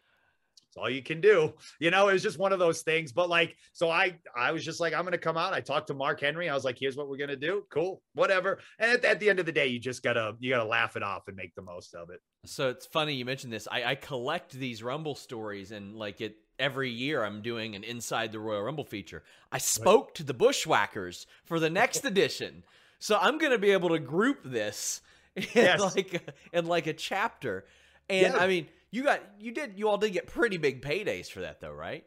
[0.68, 1.54] It's all you can do.
[1.80, 3.12] You know, it was just one of those things.
[3.12, 5.54] But like, so I I was just like, I'm gonna come out.
[5.54, 6.50] I talked to Mark Henry.
[6.50, 7.64] I was like, here's what we're gonna do.
[7.72, 8.60] Cool, whatever.
[8.80, 11.04] And at, at the end of the day, you just gotta you gotta laugh it
[11.04, 12.20] off and make the most of it.
[12.46, 13.68] So it's funny you mentioned this.
[13.70, 18.32] I, I collect these Rumble stories, and like it every year, I'm doing an Inside
[18.32, 19.24] the Royal Rumble feature.
[19.52, 22.64] I spoke to the Bushwhackers for the next edition,
[23.00, 25.02] so I'm going to be able to group this
[25.54, 25.95] Yes.
[25.95, 27.65] like in like a chapter.
[28.10, 28.39] And Yeah.
[28.39, 31.60] I mean, you got you did you all did get pretty big paydays for that,
[31.60, 32.06] though, right?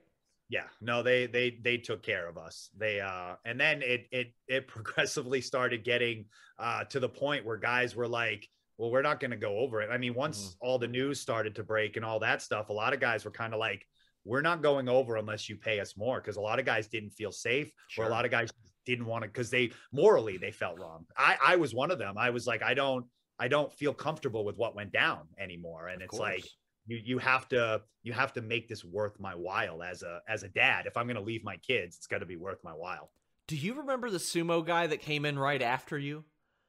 [0.49, 2.71] Yeah, no, they they they took care of us.
[2.77, 6.27] They uh and then it it it progressively started getting
[6.59, 9.83] uh to the point where guys were like, well, we're not going to go over
[9.83, 9.91] it.
[9.93, 12.95] I mean, once all the news started to break and all that stuff, a lot
[12.95, 13.87] of guys were kind of like,
[14.25, 17.11] we're not going over unless you pay us more because a lot of guys didn't
[17.11, 18.51] feel safe or a lot of guys
[18.87, 21.05] didn't want to because they morally they felt wrong.
[21.17, 22.17] I I was one of them.
[22.19, 23.07] I was like, I don't
[23.41, 25.89] I don't feel comfortable with what went down anymore.
[25.89, 26.45] And Of it's like
[26.87, 30.43] you you have to you have to make this worth my while as a as
[30.43, 32.73] a dad if i'm going to leave my kids it's got to be worth my
[32.73, 33.11] while
[33.49, 36.25] Do you remember the sumo guy that came in right after you?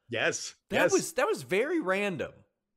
[0.09, 2.31] yes That yes was that was very random.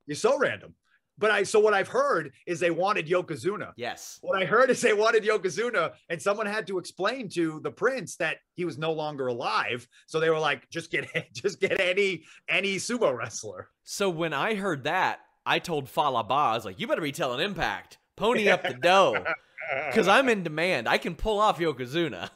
[0.07, 0.75] you're so random
[1.19, 3.73] but I so what I've heard is they wanted Yokozuna.
[3.77, 4.19] Yes.
[4.23, 8.17] What I heard is they wanted Yokozuna, and someone had to explain to the prince
[8.17, 9.87] that he was no longer alive.
[10.07, 13.69] So they were like, just get just get any any sumo wrestler.
[13.85, 17.13] So when I heard that, I told Fallah Bahh, I was like, you better be
[17.13, 19.25] telling Impact, pony up the dough.
[19.87, 20.89] Because I'm in demand.
[20.89, 22.29] I can pull off Yokozuna.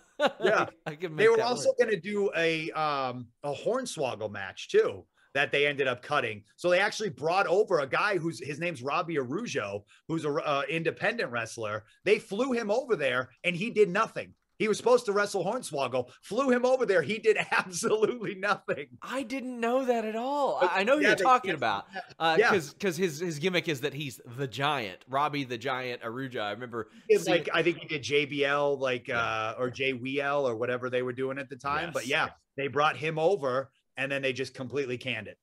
[0.42, 0.66] Yeah.
[0.86, 1.90] I can They were also work.
[1.90, 5.04] to do a um a hornswoggle match too
[5.38, 6.42] that they ended up cutting.
[6.57, 10.62] So they actually brought over a guy who's his name's Robbie Arujo, who's a uh,
[10.68, 11.85] independent wrestler.
[12.05, 14.35] They flew him over there and he did nothing.
[14.59, 17.03] He was supposed to wrestle Hornswoggle, flew him over there.
[17.03, 18.87] He did absolutely nothing.
[19.01, 20.59] I didn't know that at all.
[20.61, 21.85] I know who Yeah, you're talking about.
[22.18, 22.51] Uh, Yeah.
[22.51, 26.40] Because because his, his gimmick is that he's the giant, Robbie the Giant Aruja.
[26.40, 30.57] I remember It's seeing- like I think he did JBL, like uh, or JWL or
[30.57, 31.90] whatever they were doing at the time.
[31.94, 35.37] But yeah, they brought him over and then they just completely canned it.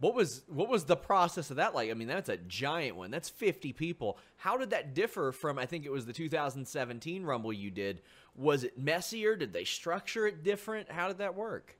[0.00, 1.90] What was what was the process of that like?
[1.90, 3.10] I mean, that's a giant one.
[3.10, 4.18] That's 50 people.
[4.36, 8.02] How did that differ from I think it was the 2017 Rumble you did?
[8.36, 9.36] Was it messier?
[9.36, 10.90] Did they structure it different?
[10.90, 11.78] How did that work?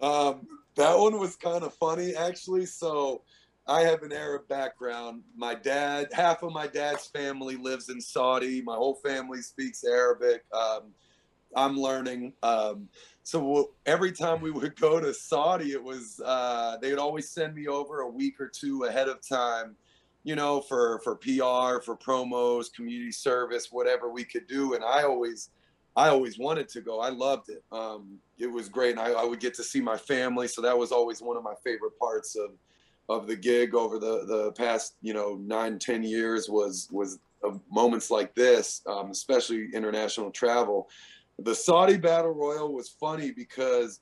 [0.00, 0.46] Um,
[0.76, 2.66] that one was kind of funny, actually.
[2.66, 3.22] So,
[3.66, 5.22] I have an Arab background.
[5.34, 8.62] My dad, half of my dad's family lives in Saudi.
[8.62, 10.44] My whole family speaks Arabic.
[10.52, 10.92] Um,
[11.56, 12.34] I'm learning.
[12.42, 12.88] Um,
[13.22, 17.54] so every time we would go to Saudi, it was uh, they would always send
[17.54, 19.74] me over a week or two ahead of time,
[20.22, 24.74] you know, for for PR, for promos, community service, whatever we could do.
[24.74, 25.50] And I always,
[25.96, 27.00] I always wanted to go.
[27.00, 27.64] I loved it.
[27.72, 30.46] Um, it was great, and I, I would get to see my family.
[30.46, 32.50] So that was always one of my favorite parts of
[33.08, 37.18] of the gig over the the past you know nine ten years was was
[37.70, 40.88] moments like this, um, especially international travel.
[41.38, 44.00] The Saudi Battle Royal was funny because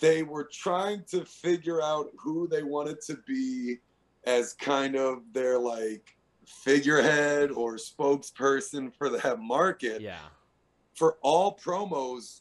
[0.00, 3.78] they were trying to figure out who they wanted to be
[4.24, 10.00] as kind of their like figurehead or spokesperson for that market.
[10.00, 10.18] Yeah.
[10.94, 12.40] for all promos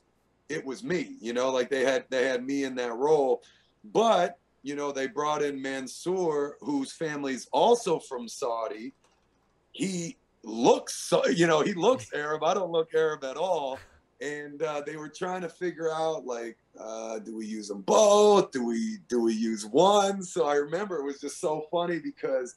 [0.50, 3.42] it was me you know like they had they had me in that role.
[3.84, 8.94] But you know they brought in mansoor whose family's also from saudi.
[9.72, 13.80] He looks so you know he looks arab i don't look arab at all.
[14.20, 18.50] And uh, they were trying to figure out like uh, do we use them both?
[18.50, 20.24] Do we do we use one?
[20.24, 22.56] So i remember it was just so funny because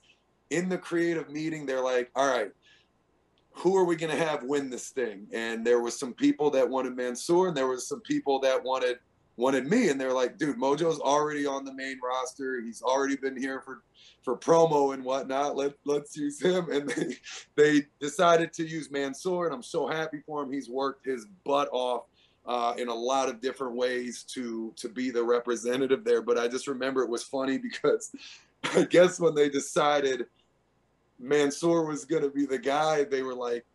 [0.48, 2.50] in the creative meeting they're like all right
[3.52, 5.26] who are we going to have win this thing?
[5.32, 8.98] And there was some people that wanted Mansoor, and there was some people that wanted
[9.36, 12.60] wanted me, and they're like, dude, Mojo's already on the main roster.
[12.60, 13.82] He's already been here for
[14.22, 15.56] for promo and whatnot.
[15.56, 16.68] Let let's use him.
[16.70, 17.16] And they
[17.56, 20.52] they decided to use Mansoor, and I'm so happy for him.
[20.52, 22.04] He's worked his butt off.
[22.46, 26.48] Uh, in a lot of different ways to to be the representative there, but I
[26.48, 28.12] just remember it was funny because
[28.74, 30.24] I guess when they decided
[31.18, 33.66] Mansoor was going to be the guy, they were like,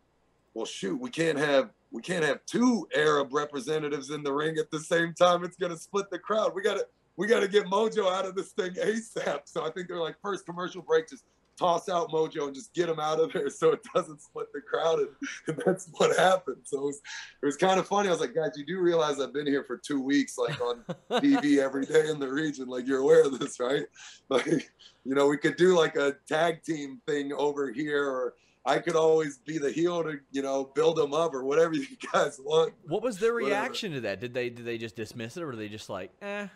[0.52, 4.70] "Well, shoot, we can't have we can't have two Arab representatives in the ring at
[4.70, 5.44] the same time.
[5.44, 6.54] It's going to split the crowd.
[6.54, 9.70] We got to we got to get Mojo out of this thing ASAP." So I
[9.70, 11.24] think they're like, first commercial break, just
[11.58, 14.60] toss out Mojo and just get him out of there so it doesn't split the
[14.60, 15.08] crowd, and,
[15.46, 16.58] and that's what happened.
[16.64, 17.00] So it was,
[17.42, 18.08] it was kind of funny.
[18.08, 20.84] I was like, guys, you do realize I've been here for two weeks, like on
[21.10, 22.68] TV every day in the region.
[22.68, 23.86] Like you're aware of this, right?
[24.28, 28.34] Like, you know, we could do like a tag team thing over here, or
[28.66, 31.86] I could always be the heel to, you know, build them up or whatever you
[32.12, 32.74] guys want.
[32.88, 33.50] What was their Whatever.
[33.50, 34.20] reaction to that?
[34.20, 36.48] Did they did they just dismiss it, or were they just like, eh?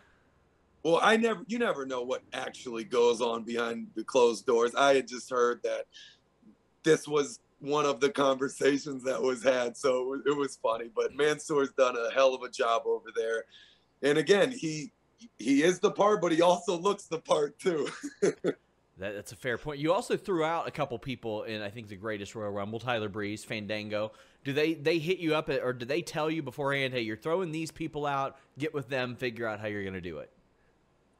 [0.82, 4.74] Well, I never, you never know what actually goes on behind the closed doors.
[4.74, 5.84] I had just heard that
[6.82, 10.88] this was one of the conversations that was had, so it was, it was funny.
[10.94, 13.44] But Mansoor's done a hell of a job over there,
[14.02, 14.90] and again, he
[15.38, 17.86] he is the part, but he also looks the part too.
[19.00, 19.80] That, that's a fair point.
[19.80, 23.08] You also threw out a couple people in I think the greatest Royal Rumble, Tyler
[23.08, 24.12] Breeze, Fandango.
[24.44, 27.52] Do they they hit you up or did they tell you beforehand, hey, you're throwing
[27.52, 30.30] these people out, get with them, figure out how you're gonna do it?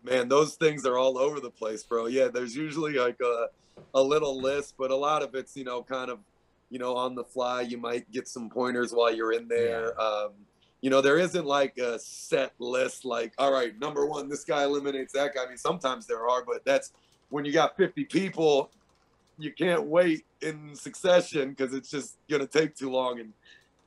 [0.03, 2.07] man, those things are all over the place, bro.
[2.07, 3.49] Yeah, there's usually like a,
[3.95, 6.19] a little list, but a lot of it's, you know, kind of,
[6.71, 7.63] you know, on the fly.
[7.63, 10.01] You might get some pointers while you're in there.
[10.01, 10.31] Um,
[10.81, 14.65] you know, there isn't like a set list, like, all right, number one, this guy
[14.65, 15.45] eliminates that guy.
[15.45, 16.93] I mean, sometimes there are, but that's
[17.31, 18.71] when you got 50 people,
[19.39, 23.21] you can't wait in succession because it's just going to take too long.
[23.21, 23.33] And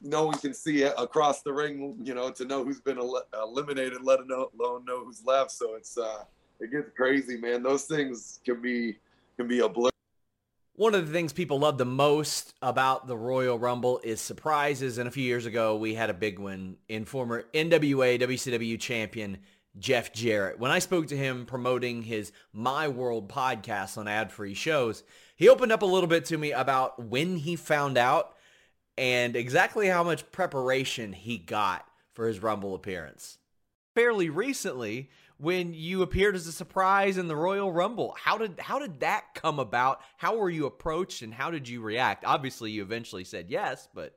[0.02, 4.02] no one can see across the ring, you know, to know who's been el- eliminated,
[4.02, 5.52] let alone know who's left.
[5.52, 6.24] So it's uh,
[6.60, 7.64] it gets crazy, man.
[7.64, 8.98] Those things can be
[9.38, 9.90] can be a blur.
[10.76, 14.98] One of the things people love the most about the Royal Rumble is surprises.
[14.98, 19.38] And a few years ago, we had a big one in former NWA WCW champion
[19.78, 20.60] Jeff Jarrett.
[20.60, 25.04] When I spoke to him promoting his My World podcast on ad free shows,
[25.36, 28.36] he opened up a little bit to me about when he found out
[28.98, 33.40] and exactly how much preparation he got for his Rumble appearance.
[33.96, 38.80] Fairly recently, when you appeared as a surprise in the Royal Rumble, how did how
[38.80, 40.02] did that come about?
[40.18, 42.24] How were you approached, and how did you react?
[42.26, 44.16] Obviously, you eventually said yes, but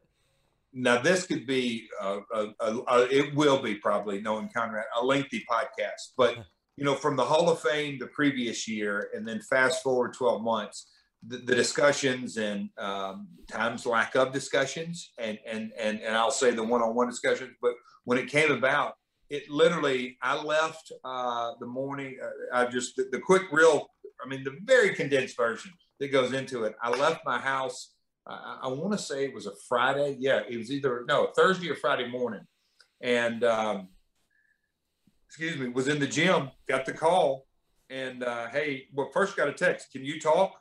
[0.76, 5.44] now this could be a, a, a, it will be probably knowing Conrad a lengthy
[5.50, 6.36] podcast but
[6.76, 10.42] you know from the hall of fame the previous year and then fast forward 12
[10.42, 10.92] months
[11.26, 16.50] the, the discussions and um, times lack of discussions and and and, and i'll say
[16.50, 17.72] the one-on-one discussions but
[18.04, 18.94] when it came about
[19.30, 23.88] it literally i left uh, the morning uh, i just the, the quick real
[24.22, 27.95] i mean the very condensed version that goes into it i left my house
[28.26, 30.16] I, I want to say it was a Friday.
[30.18, 32.46] Yeah, it was either no Thursday or Friday morning,
[33.00, 33.88] and um,
[35.26, 36.50] excuse me, was in the gym.
[36.68, 37.46] Got the call,
[37.90, 39.92] and uh, hey, well, first got a text.
[39.92, 40.60] Can you talk?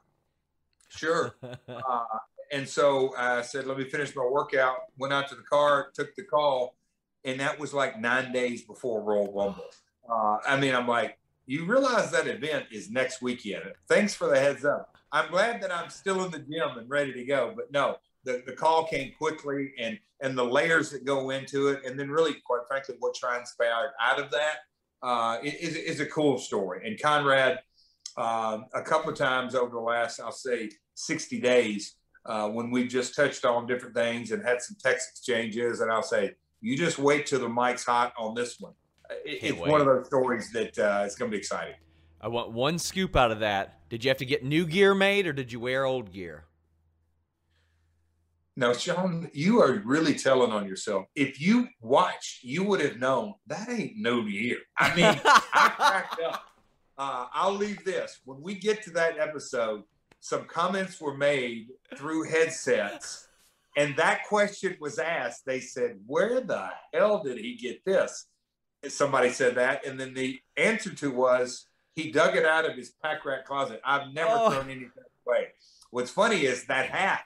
[0.89, 1.35] Sure.
[1.67, 2.03] uh,
[2.51, 4.77] and so I said, let me finish my workout.
[4.97, 6.75] Went out to the car, took the call,
[7.23, 9.65] and that was like nine days before Royal Rumble.
[10.09, 13.63] Uh, I mean, I'm like, you realize that event is next weekend.
[13.87, 14.94] Thanks for the heads up.
[15.15, 17.53] I'm glad that I'm still in the gym and ready to go.
[17.55, 21.85] But no, the, the call came quickly and and the layers that go into it,
[21.85, 24.57] and then really, quite frankly, what transpired out of that
[25.03, 26.87] uh, is, is a cool story.
[26.87, 27.59] And Conrad,
[28.17, 32.89] um, a couple of times over the last, I'll say, 60 days, uh, when we've
[32.89, 36.97] just touched on different things and had some text exchanges, and I'll say, you just
[36.97, 38.73] wait till the mic's hot on this one.
[39.25, 39.69] It, it's wait.
[39.69, 41.75] one of those stories that uh, it's going to be exciting.
[42.21, 43.84] I want one scoop out of that.
[43.95, 46.43] Did you have to get new gear made or did you wear old gear?
[48.57, 51.05] Now, Sean, you are really telling on yourself.
[51.15, 54.57] If you watched, you would have known that ain't no gear.
[54.77, 56.43] I mean, I cracked up.
[56.97, 58.19] Uh, I'll leave this.
[58.25, 59.83] When we get to that episode,
[60.19, 63.29] some comments were made through headsets,
[63.77, 65.45] and that question was asked.
[65.45, 68.25] They said, Where the hell did he get this?
[68.83, 69.85] And somebody said that.
[69.85, 73.81] And then the answer to was, he dug it out of his pack rat closet.
[73.83, 74.51] I've never oh.
[74.51, 74.91] thrown anything
[75.25, 75.47] away.
[75.91, 77.25] What's funny is that hat.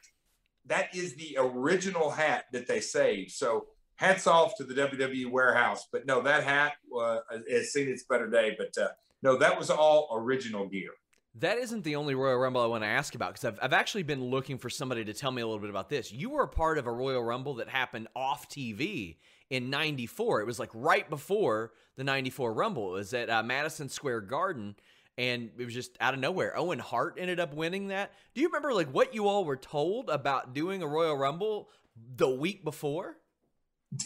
[0.67, 3.31] That is the original hat that they saved.
[3.31, 5.87] So hats off to the WWE warehouse.
[5.91, 8.55] But no, that hat uh, has seen its better day.
[8.57, 8.89] But uh,
[9.23, 10.91] no, that was all original gear.
[11.35, 14.03] That isn't the only Royal Rumble I want to ask about because I've, I've actually
[14.03, 16.11] been looking for somebody to tell me a little bit about this.
[16.11, 19.17] You were a part of a Royal Rumble that happened off TV
[19.49, 20.41] in 94.
[20.41, 22.95] It was like right before the 94 Rumble.
[22.95, 24.75] It was at uh, Madison Square Garden
[25.19, 26.57] and it was just out of nowhere.
[26.57, 28.13] Owen Hart ended up winning that.
[28.33, 31.69] Do you remember like what you all were told about doing a Royal Rumble
[32.15, 33.17] the week before?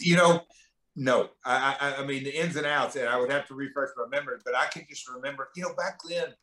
[0.00, 0.40] You know,
[0.96, 1.30] no.
[1.44, 4.08] I, I, I mean the ins and outs, and I would have to refresh my
[4.08, 5.50] memory, but I can just remember.
[5.54, 6.34] You know, back then,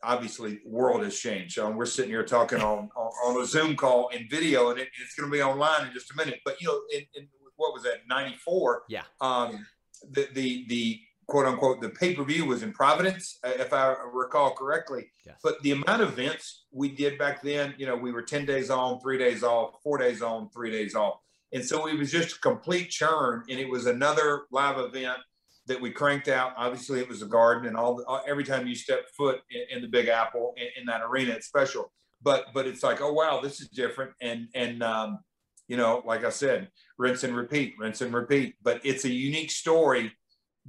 [0.00, 1.54] obviously, world has changed.
[1.54, 4.90] Sean, we're sitting here talking on on, on a Zoom call in video, and it,
[5.02, 6.38] it's going to be online in just a minute.
[6.44, 9.02] But you know, in, in what was that 94 yeah.
[9.20, 9.66] Um
[10.10, 15.10] the the the quote unquote the pay-per-view was in providence uh, if i recall correctly.
[15.26, 15.36] Yes.
[15.42, 18.70] but the amount of events we did back then you know we were 10 days
[18.70, 21.18] on three days off four days on three days off.
[21.52, 25.18] And so it was just a complete churn and it was another live event
[25.66, 26.52] that we cranked out.
[26.56, 29.82] Obviously it was a garden and all the, every time you step foot in, in
[29.82, 31.92] the big apple in, in, that arena it's special.
[32.20, 34.12] But but it's like oh wow this is different.
[34.20, 35.20] And and um,
[35.68, 38.56] you know, like I said, rinse and repeat, rinse and repeat.
[38.62, 40.12] But it's a unique story.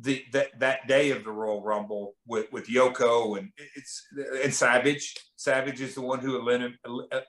[0.02, 4.06] The, that that day of the Royal Rumble with with Yoko and it's
[4.44, 5.16] and Savage.
[5.36, 6.78] Savage is the one who eliminated,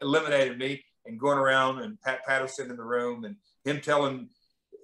[0.02, 4.28] eliminated me and going around and Pat Patterson in the room and him telling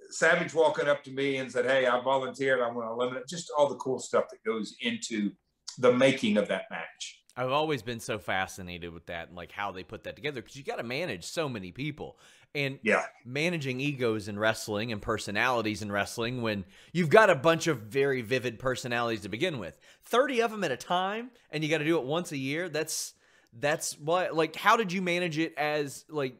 [0.09, 2.59] Savage walking up to me and said, "Hey, I volunteered.
[2.59, 5.31] I'm going to eliminate." Just all the cool stuff that goes into
[5.77, 7.23] the making of that match.
[7.37, 10.55] I've always been so fascinated with that and like how they put that together because
[10.55, 12.17] you got to manage so many people
[12.57, 13.05] and yeah.
[13.23, 18.21] managing egos in wrestling and personalities in wrestling when you've got a bunch of very
[18.21, 21.85] vivid personalities to begin with 30 of them at a time and you got to
[21.85, 23.13] do it once a year that's
[23.59, 26.35] that's what like how did you manage it as like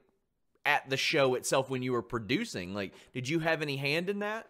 [0.66, 4.20] at the show itself when you were producing like did you have any hand in
[4.20, 4.48] that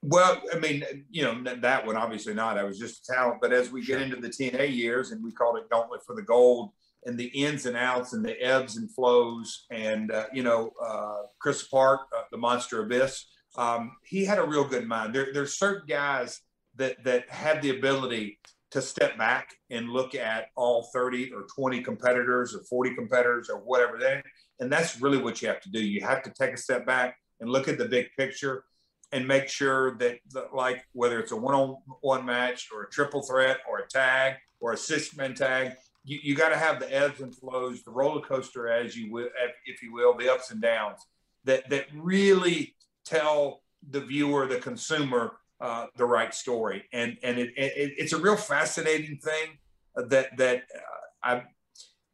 [0.00, 2.56] well, I mean, you know, that one obviously not.
[2.56, 3.40] I was just a talent.
[3.40, 6.22] But as we get into the TNA years, and we called it Gauntlet for the
[6.22, 6.70] Gold,
[7.04, 9.66] and the ins and outs and the ebbs and flows.
[9.70, 13.26] And, uh, you know, uh, Chris Park, uh, the Monster Abyss,
[13.56, 15.14] um, he had a real good mind.
[15.14, 16.40] There, there's certain guys
[16.76, 18.38] that, that have the ability
[18.70, 23.60] to step back and look at all 30 or 20 competitors or 40 competitors or
[23.60, 24.22] whatever they
[24.60, 27.16] and that's really what you have to do you have to take a step back
[27.40, 28.64] and look at the big picture
[29.12, 33.58] and make sure that, that like whether it's a one-on-one match or a triple threat
[33.68, 35.72] or a tag or a six-man tag,
[36.08, 39.28] you, you got to have the ebbs and flows, the roller coaster, as you will,
[39.66, 41.00] if you will, the ups and downs
[41.44, 46.84] that that really tell the viewer, the consumer, uh, the right story.
[46.92, 49.58] And and it, it, it's a real fascinating thing
[49.96, 51.42] that that uh, I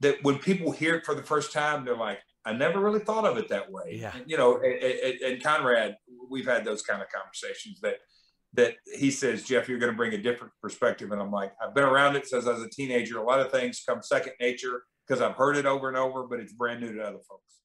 [0.01, 3.25] that when people hear it for the first time, they're like, I never really thought
[3.25, 3.99] of it that way.
[4.01, 4.15] Yeah.
[4.15, 5.97] And, you know, and, and Conrad,
[6.31, 7.97] we've had those kind of conversations that
[8.55, 11.11] that he says, Jeff, you're going to bring a different perspective.
[11.13, 13.19] And I'm like, I've been around it since I was a teenager.
[13.19, 16.41] A lot of things come second nature because I've heard it over and over, but
[16.41, 17.61] it's brand new to other folks.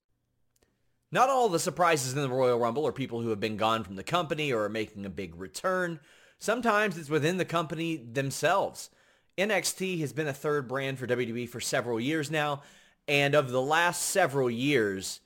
[1.12, 3.96] Not all the surprises in the Royal Rumble are people who have been gone from
[3.96, 6.00] the company or are making a big return.
[6.38, 8.90] Sometimes it's within the company themselves.
[9.38, 12.62] NXT has been a third brand for WWE for several years now,
[13.08, 15.22] and of the last several years,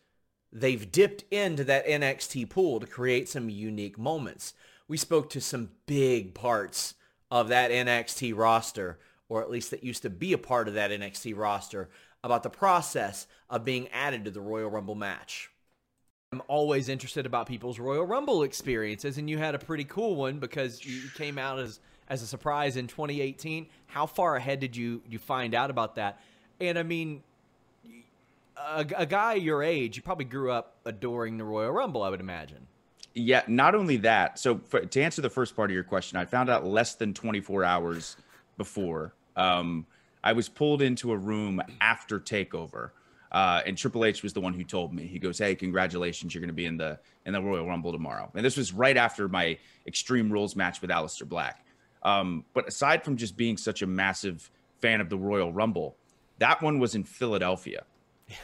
[0.51, 4.53] they've dipped into that NXT pool to create some unique moments.
[4.93, 6.93] We spoke to some big parts
[7.31, 10.91] of that NXT roster, or at least that used to be a part of that
[10.91, 11.89] NXT roster,
[12.23, 15.49] about the process of being added to the Royal Rumble match.
[16.31, 20.37] I'm always interested about people's Royal Rumble experiences, and you had a pretty cool one
[20.37, 23.65] because you came out as as a surprise in 2018.
[23.87, 26.21] How far ahead did you you find out about that?
[26.61, 27.23] And I mean,
[28.55, 32.19] a, a guy your age, you probably grew up adoring the Royal Rumble, I would
[32.19, 32.67] imagine.
[33.15, 34.39] Yeah, not only that.
[34.39, 37.13] So for, to answer the first part of your question, I found out less than
[37.13, 38.17] 24 hours
[38.57, 39.13] before.
[39.35, 39.85] Um,
[40.23, 42.91] I was pulled into a room after Takeover,
[43.31, 45.05] uh, and Triple H was the one who told me.
[45.05, 46.33] He goes, "Hey, congratulations!
[46.33, 48.95] You're going to be in the in the Royal Rumble tomorrow." And this was right
[48.95, 51.65] after my Extreme Rules match with Aleister Black.
[52.03, 54.49] Um, but aside from just being such a massive
[54.81, 55.97] fan of the Royal Rumble,
[56.39, 57.83] that one was in Philadelphia.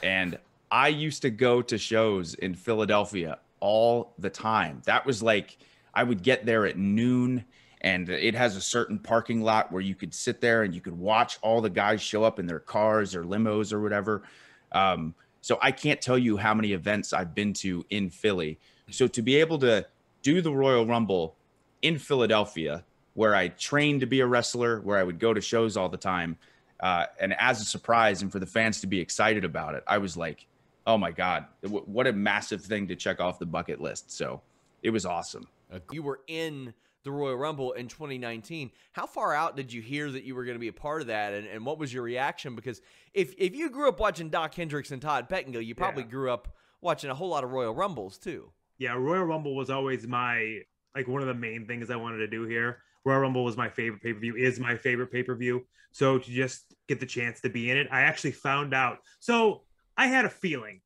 [0.03, 0.37] And
[0.69, 4.81] I used to go to shows in Philadelphia all the time.
[4.85, 5.57] That was like,
[5.93, 7.45] I would get there at noon
[7.81, 10.97] and it has a certain parking lot where you could sit there and you could
[10.97, 14.23] watch all the guys show up in their cars or limos or whatever.
[14.71, 18.59] Um, so I can't tell you how many events I've been to in Philly.
[18.91, 19.85] So to be able to
[20.21, 21.35] do the Royal Rumble
[21.81, 22.83] in Philadelphia,
[23.13, 25.97] where I trained to be a wrestler, where I would go to shows all the
[25.97, 26.37] time,
[26.81, 29.97] uh, and as a surprise and for the fans to be excited about it, I
[29.99, 30.45] was like,
[30.89, 34.11] oh my God, what a massive thing to check off the bucket list.
[34.11, 34.41] So
[34.81, 35.47] it was awesome.
[35.71, 36.73] Uh, you were in
[37.03, 38.71] the Royal Rumble in 2019.
[38.93, 41.07] How far out did you hear that you were going to be a part of
[41.07, 41.33] that?
[41.33, 42.55] And, and what was your reaction?
[42.55, 42.81] Because
[43.13, 46.09] if, if you grew up watching Doc Hendrix and Todd Pettingill, you probably yeah.
[46.09, 48.51] grew up watching a whole lot of Royal Rumbles too.
[48.79, 50.61] Yeah, Royal Rumble was always my,
[50.95, 52.79] like one of the main things I wanted to do here.
[53.05, 55.67] Royal Rumble was my favorite pay per view, is my favorite pay per view.
[55.91, 58.99] So to just get the chance to be in it, I actually found out.
[59.19, 59.61] So
[59.99, 60.79] I had a feeling,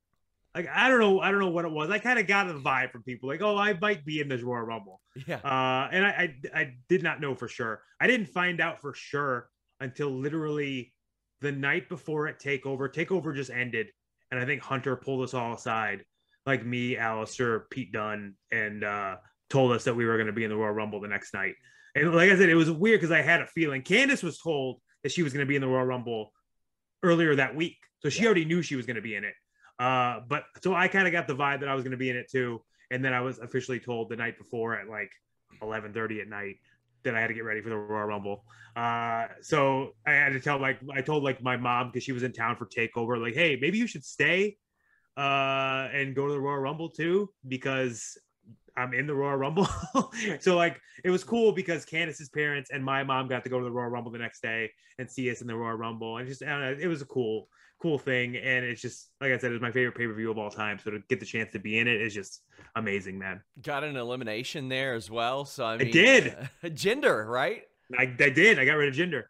[0.56, 1.92] like I don't know, I don't know what it was.
[1.92, 4.42] I kind of got a vibe from people, like, oh, I might be in this
[4.42, 5.00] Royal Rumble.
[5.28, 5.36] Yeah.
[5.36, 7.84] Uh, and I, I, I did not know for sure.
[8.02, 9.50] I didn't find out for sure
[9.80, 10.94] until literally
[11.42, 12.92] the night before it Takeover.
[12.92, 13.88] Takeover just ended,
[14.32, 16.04] and I think Hunter pulled us all aside,
[16.48, 19.18] like me, Aleister, Pete Dunne, and uh,
[19.52, 21.54] told us that we were going to be in the Royal Rumble the next night.
[21.96, 23.84] And like I said, it was weird because I had a feeling.
[23.84, 26.34] Candice was told that she was going to be in the Royal Rumble
[27.04, 28.28] earlier that week, so she yeah.
[28.28, 29.34] already knew she was going to be in it.
[29.80, 32.10] Uh, but so I kind of got the vibe that I was going to be
[32.10, 35.12] in it too, and then I was officially told the night before at like
[35.62, 36.58] 11:30 at night
[37.04, 38.44] that I had to get ready for the Royal Rumble.
[38.76, 42.24] Uh, so I had to tell like I told like my mom because she was
[42.24, 44.58] in town for Takeover, like, hey, maybe you should stay
[45.18, 48.18] uh, and go to the Royal Rumble too because
[48.76, 49.68] I'm in the Royal Rumble.
[50.40, 53.66] so like it was cool because Candice's parents and my mom got to go to
[53.66, 56.18] the Royal Rumble the next day and see us in the Royal Rumble.
[56.18, 57.48] And just know, it was a cool,
[57.84, 58.38] cool thing.
[58.38, 60.80] And it's just like I said, it's my favorite pay-per-view of all time.
[60.82, 62.44] So to get the chance to be in it is just
[62.78, 63.42] amazing, man.
[63.62, 65.44] Got an elimination there as well.
[65.44, 66.28] So I mean I did.
[66.28, 67.64] Uh, Jinder, right?
[68.00, 68.58] I, I did.
[68.58, 69.24] I got rid of Jinder.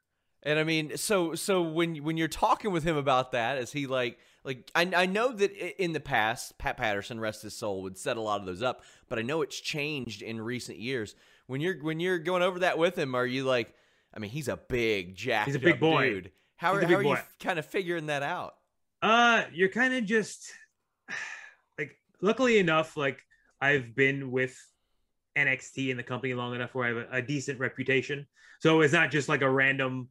[0.43, 3.87] And I mean, so so when when you're talking with him about that, is he
[3.87, 5.51] like like I, I know that
[5.81, 8.83] in the past, Pat Patterson, rest his soul, would set a lot of those up,
[9.09, 11.15] but I know it's changed in recent years.
[11.47, 13.73] When you're when you're going over that with him, are you like?
[14.13, 15.47] I mean, he's a big jack.
[15.47, 16.09] He's a big boy.
[16.09, 16.31] Dude.
[16.57, 18.53] How, are, how are you kind of figuring that out?
[19.01, 20.51] Uh, you're kind of just
[21.77, 23.19] like, luckily enough, like
[23.59, 24.57] I've been with
[25.37, 28.27] NXT in the company long enough where I have a, a decent reputation.
[28.59, 30.09] So it's not just like a random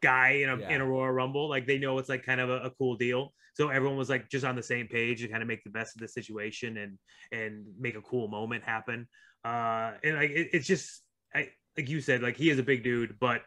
[0.00, 0.70] guy in a yeah.
[0.70, 1.48] in a Royal Rumble.
[1.48, 3.32] Like they know it's like kind of a, a, cool deal.
[3.54, 5.94] So everyone was like just on the same page to kind of make the best
[5.96, 6.98] of the situation and
[7.32, 9.08] and make a cool moment happen.
[9.44, 11.02] Uh, and like it, it's just
[11.34, 13.42] I like you said, like he is a big dude, but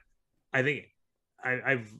[0.54, 0.86] I think
[1.44, 1.94] I, I've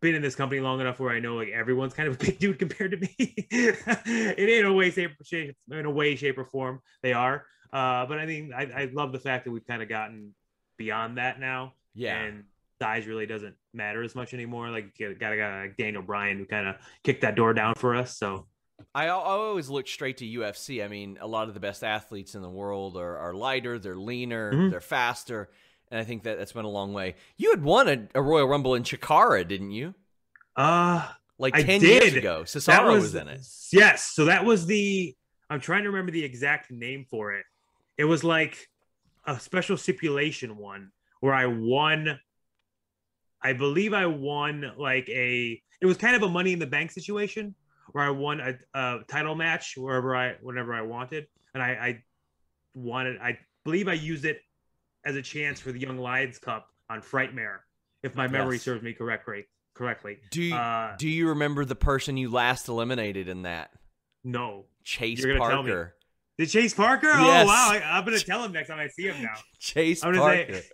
[0.00, 2.38] been in this company long enough where I know like everyone's kind of a big
[2.40, 3.34] dude compared to me.
[3.50, 7.44] in, in a way, shape, shape, in a way, shape or form, they are.
[7.72, 10.34] Uh, but I mean, I, I love the fact that we've kind of gotten
[10.78, 11.74] beyond that now.
[11.94, 12.18] Yeah.
[12.18, 12.44] And
[12.80, 14.70] size really doesn't matter as much anymore.
[14.70, 17.74] Like you got a guy like Daniel Bryan who kind of kicked that door down
[17.76, 18.16] for us.
[18.16, 18.46] So
[18.94, 20.82] I, I always look straight to UFC.
[20.82, 23.94] I mean, a lot of the best athletes in the world are, are lighter, they're
[23.96, 24.70] leaner, Mhm.
[24.70, 25.50] they're faster,
[25.90, 27.16] and I think that that's been a long way.
[27.36, 29.94] You had won a, a Royal Rumble in Chikara, didn't you?
[30.56, 31.06] Uh
[31.38, 32.18] like I ten years did.
[32.18, 32.40] ago.
[32.40, 33.46] That Cesaro was, in it.
[33.72, 34.12] Yes.
[34.14, 35.14] So that was the
[35.48, 37.44] I'm trying to remember the exact name for it.
[37.98, 38.68] It was like
[39.26, 42.18] a special stipulation one where I won
[43.42, 46.90] I believe I won like a it was kind of a money in the bank
[46.90, 47.54] situation
[47.92, 51.26] where I won a, a title match wherever I whenever I wanted.
[51.54, 52.04] And I, I
[52.74, 54.40] wanted I believe I used it
[55.04, 57.58] as a chance for the Young Lions Cup on Frightmare,
[58.02, 58.62] if my memory Yes.
[58.64, 60.18] serves me correctly correctly.
[60.30, 63.70] Do you, uh, do you remember the person you last eliminated in that?
[64.24, 64.66] no.
[64.82, 65.70] Chase You're gonna tell me.
[65.70, 65.94] Parker.
[66.38, 67.06] Did Chase Parker?
[67.08, 67.44] Yes.
[67.44, 67.68] Oh wow!
[67.70, 69.34] I, I'm gonna tell him next time I see him now.
[69.58, 70.54] Chase I'm gonna Parker.
[70.54, 70.68] say,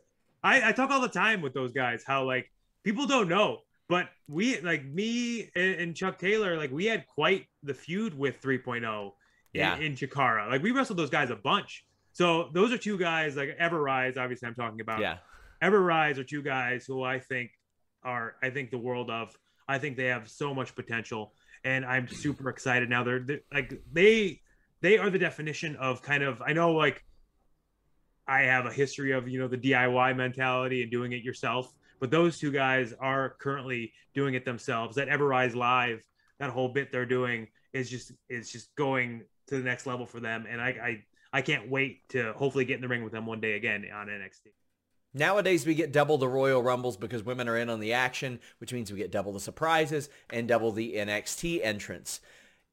[0.44, 2.50] I, I talk all the time with those guys how like
[2.84, 7.46] people don't know, but we like me and, and Chuck Taylor like we had quite
[7.64, 9.10] the feud with 3.0
[9.52, 9.76] Yeah.
[9.76, 10.48] in, in Chikara.
[10.48, 11.84] Like we wrestled those guys a bunch.
[12.16, 14.16] So those are two guys like Ever Rise.
[14.16, 15.00] Obviously, I'm talking about.
[15.00, 15.18] Yeah.
[15.60, 17.50] Ever Rise are two guys who I think
[18.02, 19.36] are I think the world of.
[19.68, 23.04] I think they have so much potential, and I'm super excited now.
[23.04, 24.40] They're, they're like they
[24.80, 27.04] they are the definition of kind of I know like
[28.26, 32.10] I have a history of you know the DIY mentality and doing it yourself, but
[32.10, 34.96] those two guys are currently doing it themselves.
[34.96, 36.02] That Ever Rise Live,
[36.40, 40.20] that whole bit they're doing is just is just going to the next level for
[40.20, 41.02] them, and I I,
[41.32, 44.06] I can't wait to hopefully get in the ring with them one day again on
[44.06, 44.52] NXT.
[45.14, 48.72] Nowadays, we get double the Royal Rumbles because women are in on the action, which
[48.72, 52.20] means we get double the surprises and double the NXT entrance.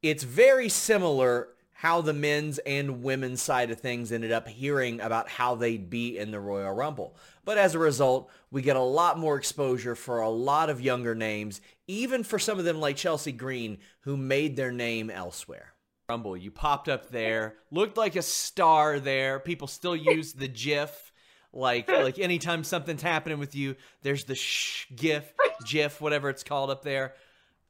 [0.01, 1.49] It's very similar
[1.83, 6.17] how the men's and women's side of things ended up hearing about how they'd be
[6.17, 7.15] in the Royal Rumble.
[7.43, 11.13] But as a result, we get a lot more exposure for a lot of younger
[11.13, 15.72] names, even for some of them like Chelsea Green, who made their name elsewhere.
[16.09, 19.39] Rumble, you popped up there, looked like a star there.
[19.39, 21.11] People still use the GIF.
[21.55, 25.31] Like like anytime something's happening with you, there's the shh gif,
[25.67, 27.13] gif, whatever it's called up there.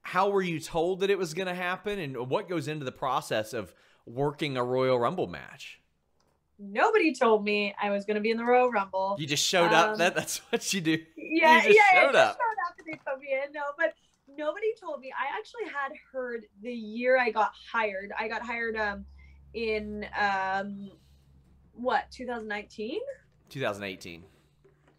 [0.01, 2.91] How were you told that it was going to happen, and what goes into the
[2.93, 3.73] process of
[4.05, 5.79] working a Royal Rumble match?
[6.57, 9.17] Nobody told me I was going to be in the Royal Rumble.
[9.19, 9.91] You just showed up.
[9.91, 10.97] Um, That that's what you do.
[11.17, 12.37] yeah, you just yeah, showed yeah, up.
[12.37, 13.51] just showed up and they put me in.
[13.53, 13.93] No, but
[14.37, 15.11] nobody told me.
[15.11, 18.11] I actually had heard the year I got hired.
[18.17, 19.05] I got hired um
[19.53, 20.91] in um
[21.73, 22.99] what 2019.
[23.49, 24.23] 2018.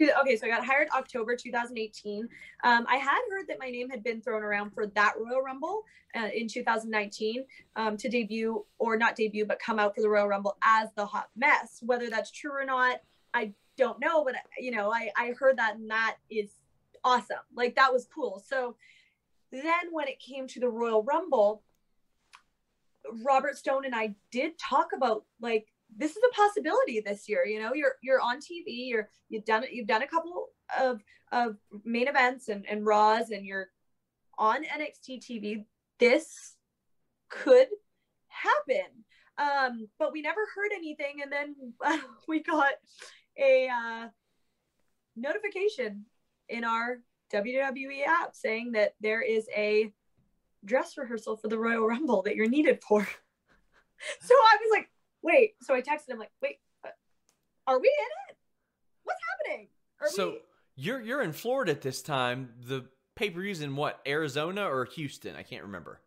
[0.00, 2.28] Okay, so I got hired October 2018.
[2.64, 5.84] Um, I had heard that my name had been thrown around for that Royal Rumble
[6.16, 7.44] uh, in 2019
[7.76, 11.06] um, to debut, or not debut, but come out for the Royal Rumble as the
[11.06, 11.78] hot mess.
[11.80, 13.00] Whether that's true or not,
[13.32, 14.24] I don't know.
[14.24, 16.50] But you know, I I heard that, and that is
[17.04, 17.38] awesome.
[17.54, 18.42] Like that was cool.
[18.44, 18.76] So
[19.54, 21.62] then when it came to the Royal Rumble,
[23.24, 27.46] Robert Stone and I did talk about like this is a possibility this year.
[27.46, 30.48] You know, you're you're on TV, you're you've done you've done a couple
[30.78, 31.02] of
[31.32, 33.68] of main events and and Raws, and you're
[34.38, 35.64] on NXT TV.
[35.98, 36.56] This
[37.28, 37.68] could
[38.28, 39.04] happen.
[39.36, 41.56] Um, but we never heard anything, and then
[42.28, 42.74] we got
[43.38, 44.08] a uh,
[45.16, 46.06] notification
[46.48, 47.00] in our
[47.32, 49.92] WWE app saying that there is a
[50.64, 53.02] dress rehearsal for the Royal Rumble that you're needed for.
[54.20, 54.90] so I was like,
[55.22, 55.54] wait.
[55.62, 56.88] So I texted him like, wait, uh,
[57.66, 58.36] are we in it?
[59.04, 59.68] What's happening?
[60.00, 60.38] Are So we?
[60.76, 62.50] you're you're in Florida at this time.
[62.66, 62.84] The
[63.16, 65.36] pay per views in what Arizona or Houston?
[65.36, 66.00] I can't remember.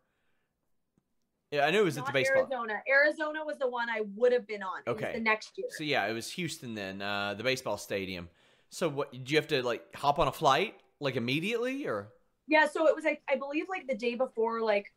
[1.50, 2.42] Yeah, I knew it was at the baseball.
[2.42, 2.74] Arizona.
[2.86, 4.80] Arizona was the one I would have been on.
[4.86, 5.14] It was Okay.
[5.14, 5.68] the next year.
[5.70, 8.28] So yeah, it was Houston then, uh, the baseball stadium.
[8.68, 9.12] So what?
[9.12, 12.08] Did you have to like hop on a flight like immediately or?
[12.46, 14.92] Yeah, so it was I, I believe like the day before, like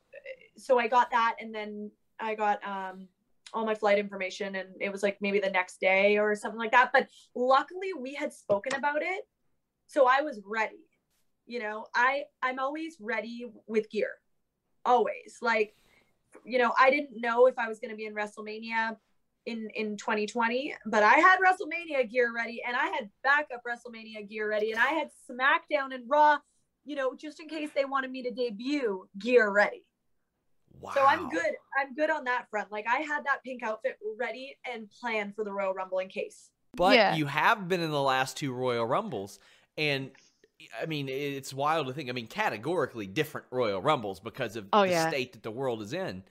[0.58, 3.08] so I got that and then I got um
[3.54, 6.72] all my flight information and it was like maybe the next day or something like
[6.72, 6.92] that.
[6.94, 9.28] But luckily we had spoken about it.
[9.88, 10.88] So I was ready.
[11.46, 14.12] You know, I I'm always ready with gear.
[14.86, 15.38] Always.
[15.42, 15.76] Like,
[16.46, 18.96] you know, I didn't know if I was gonna be in WrestleMania
[19.46, 24.48] in in 2020 but i had wrestlemania gear ready and i had backup wrestlemania gear
[24.50, 26.38] ready and i had smackdown and raw
[26.86, 29.84] you know just in case they wanted me to debut gear ready
[30.80, 30.92] wow.
[30.94, 34.56] so i'm good i'm good on that front like i had that pink outfit ready
[34.72, 37.16] and planned for the royal rumble in case But Yeah.
[37.16, 39.40] you have been in the last two Royal Rumbles,
[39.78, 40.12] and
[40.82, 42.08] I mean it's wild to think.
[42.10, 45.10] I mean, categorically different Royal Rumbles because of Oh, the yeah.
[45.10, 46.24] state that the world is in.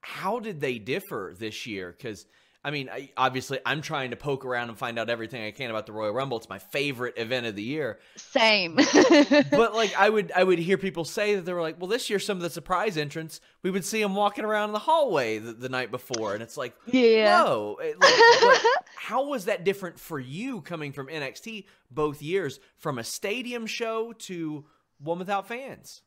[0.00, 1.94] How did they differ this year?
[1.96, 2.26] Because
[2.66, 5.70] I mean, I, obviously, I'm trying to poke around and find out everything I can
[5.70, 6.36] about the Royal Rumble.
[6.38, 8.00] It's my favorite event of the year.
[8.16, 8.74] Same.
[9.52, 12.10] but like, I would I would hear people say that they were like, "Well, this
[12.10, 15.38] year some of the surprise entrants, we would see them walking around in the hallway
[15.38, 17.36] the, the night before," and it's like, Yeah.
[17.38, 17.76] no.
[17.80, 18.60] It- like,
[18.96, 24.12] how was that different for you coming from NXT both years, from a stadium show
[24.12, 24.64] to
[24.98, 26.02] one without fans?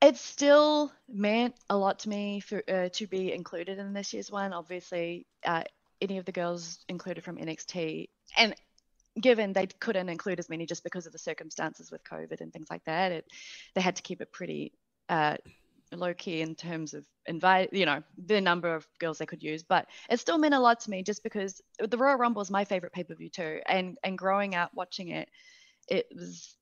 [0.00, 4.30] It still meant a lot to me for uh, to be included in this year's
[4.30, 4.52] one.
[4.52, 5.64] Obviously, uh,
[6.00, 8.54] any of the girls included from NXT, and
[9.20, 12.68] given they couldn't include as many just because of the circumstances with COVID and things
[12.70, 13.26] like that, it,
[13.74, 14.72] they had to keep it pretty
[15.08, 15.36] uh,
[15.92, 19.64] low key in terms of invite, you know, the number of girls they could use.
[19.64, 22.64] But it still meant a lot to me just because the Royal Rumble is my
[22.64, 25.28] favorite pay per view too, and and growing up watching it,
[25.88, 26.54] it was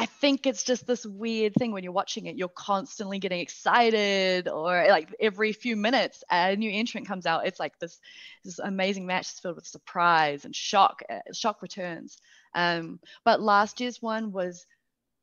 [0.00, 4.48] I think it's just this weird thing when you're watching it, you're constantly getting excited,
[4.48, 7.46] or like every few minutes a new entrant comes out.
[7.46, 8.00] It's like this
[8.42, 12.16] this amazing match is filled with surprise and shock, uh, shock returns.
[12.54, 14.64] Um, but last year's one was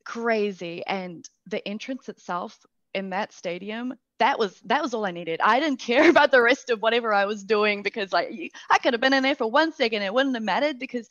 [0.06, 2.64] crazy, and the entrance itself
[2.94, 5.42] in that stadium that was that was all I needed.
[5.44, 8.94] I didn't care about the rest of whatever I was doing because like I could
[8.94, 11.10] have been in there for one second, it wouldn't have mattered because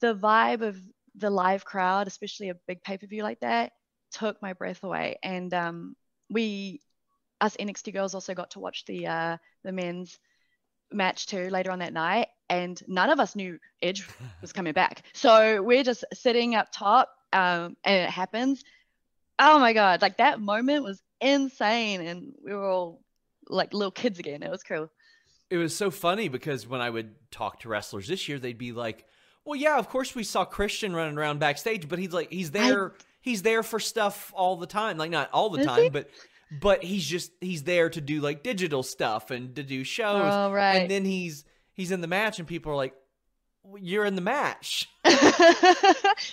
[0.00, 0.76] the vibe of
[1.16, 3.72] the live crowd, especially a big pay per view like that,
[4.10, 5.18] took my breath away.
[5.22, 5.96] And um,
[6.30, 6.80] we,
[7.40, 10.18] us NXT girls, also got to watch the uh, the men's
[10.92, 14.08] match too later on that night, and none of us knew Edge
[14.40, 15.02] was coming back.
[15.12, 18.64] So we're just sitting up top, um, and it happens.
[19.38, 20.02] Oh my god!
[20.02, 23.00] Like that moment was insane, and we were all
[23.48, 24.42] like little kids again.
[24.42, 24.90] It was cool.
[25.48, 28.72] It was so funny because when I would talk to wrestlers this year, they'd be
[28.72, 29.04] like,
[29.46, 32.92] "Well, yeah, of course we saw Christian running around backstage, but he's like he's there
[33.20, 34.98] he's there for stuff all the time.
[34.98, 35.88] Like not all the Is time, he?
[35.88, 36.10] but
[36.60, 40.32] but he's just he's there to do like digital stuff and to do shows.
[40.32, 40.76] Oh, right.
[40.82, 41.44] And then he's
[41.74, 42.94] he's in the match and people are like,
[43.62, 44.88] "Well, "You're in the match."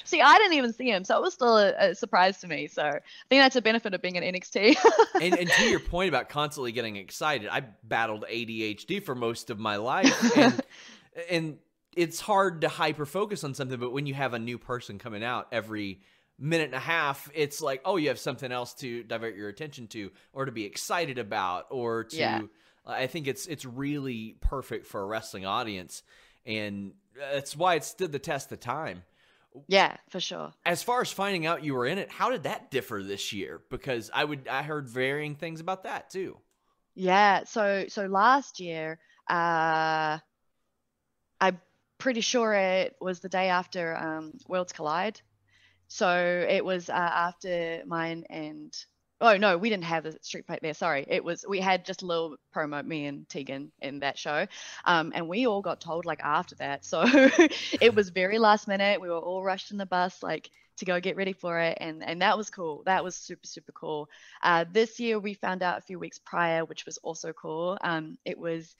[0.06, 2.68] See, I didn't even see him, so it was still a, a surprise to me.
[2.68, 3.00] So I
[3.30, 4.76] think that's a benefit of being an NXT.
[5.22, 9.60] and, and to your point about constantly getting excited, I battled ADHD for most of
[9.60, 10.62] my life, and
[11.30, 11.58] and
[11.96, 13.80] it's hard to hyper focus on something.
[13.80, 16.02] But when you have a new person coming out every
[16.40, 19.88] minute and a half, it's like, oh, you have something else to divert your attention
[19.88, 22.18] to, or to be excited about, or to.
[22.18, 22.42] Yeah.
[22.86, 26.04] I think it's it's really perfect for a wrestling audience,
[26.46, 29.04] and that's why it stood the test of time.
[29.68, 30.52] yeah, for sure.
[30.66, 33.62] As far as finding out you were in it, how did that differ this year?
[33.70, 36.38] Because I would I heard varying things about that too.
[36.96, 40.20] Yeah, so so last year, uh,
[42.04, 45.22] pretty sure it was the day after um, Worlds Collide.
[45.88, 48.76] So it was uh, after mine and
[49.22, 50.74] oh no, we didn't have the street fight there.
[50.74, 54.48] Sorry, it was we had just a little promo, me and Tegan in that show,
[54.84, 56.84] um, and we all got told like after that.
[56.84, 59.00] So it was very last minute.
[59.00, 60.50] We were all rushed in the bus like
[60.80, 62.84] to go get ready for it, and and that was cool.
[62.86, 64.10] That was super super cool.
[64.42, 67.78] Uh, this year we found out a few weeks prior, which was also cool.
[67.80, 68.76] Um, it was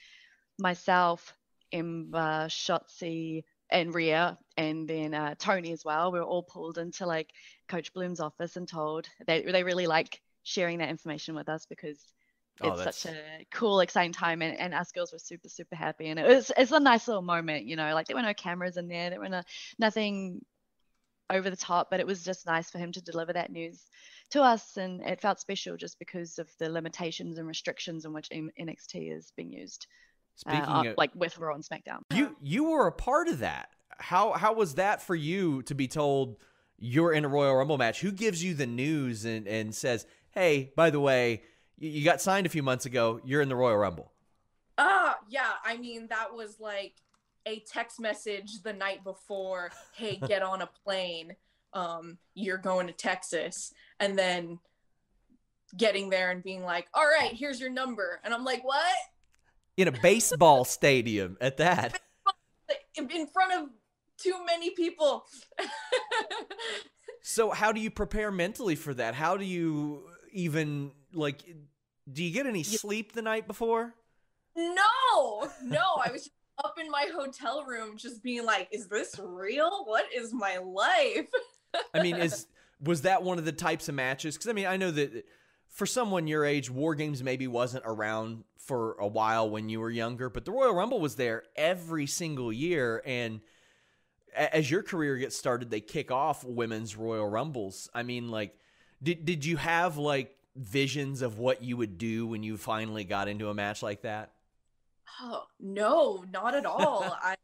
[0.60, 1.34] myself,
[1.74, 6.12] Ember, Shotzi, and Rhea, and then uh, Toni as well.
[6.12, 7.32] We were all pulled into like
[7.68, 12.14] Coach Bloom's office and told they they really like sharing that information with us because
[12.62, 16.08] Oh, it's such a cool, exciting time, and, and us girls were super super happy,
[16.08, 17.94] and it was it's a nice little moment, you know.
[17.94, 19.42] Like there were no cameras in there, there were no
[19.80, 20.42] nothing
[21.30, 23.90] over the top, but it was just nice for him to deliver that news
[24.32, 28.30] to us, and it felt special just because of the limitations and restrictions in which
[28.32, 29.88] M- NXT is being used,
[30.36, 32.02] Speaking uh, of- like with Raw and SmackDown.
[32.14, 33.70] You you were a part of that.
[33.98, 36.38] How how was that for you to be told
[36.78, 38.02] you're in a Royal Rumble match?
[38.02, 41.44] Who gives you the news and, and says, "Hey, by the way,
[41.78, 43.22] you, you got signed a few months ago.
[43.24, 44.12] You're in the Royal Rumble."
[44.78, 45.52] Ah, yeah.
[45.64, 46.96] I mean, that was like
[47.46, 49.72] a text message the night before.
[49.94, 51.36] Hey, get on a plane.
[51.74, 54.60] Um, you're going to Texas, and then
[55.76, 58.96] getting there and being like, "All right, here's your number," and I'm like, "What?"
[59.78, 62.00] In a baseball stadium at that.
[62.96, 63.70] In front of
[64.18, 65.26] too many people.
[67.26, 69.16] So how do you prepare mentally for that?
[69.16, 70.04] How do you
[70.34, 71.42] even like
[72.12, 73.96] do you get any sleep the night before?
[74.56, 76.32] No, no, I was just
[76.64, 79.86] up in my hotel room, just being like, "Is this real?
[79.86, 81.28] What is my life?"
[81.94, 82.46] I mean, is
[82.82, 84.36] was that one of the types of matches?
[84.36, 85.26] Because I mean, I know that
[85.74, 89.90] for someone your age, War Games maybe wasn't around for a while when you were
[89.90, 93.02] younger, but the Royal Rumble was there every single year.
[93.06, 93.42] And
[94.36, 97.90] as your career gets started, they kick off women's Royal Rumbles.
[97.92, 98.56] I mean, like,
[99.02, 103.28] did did you have like visions of what you would do when you finally got
[103.28, 104.32] into a match like that?
[105.22, 107.18] Oh, no, not at all.
[107.22, 107.36] I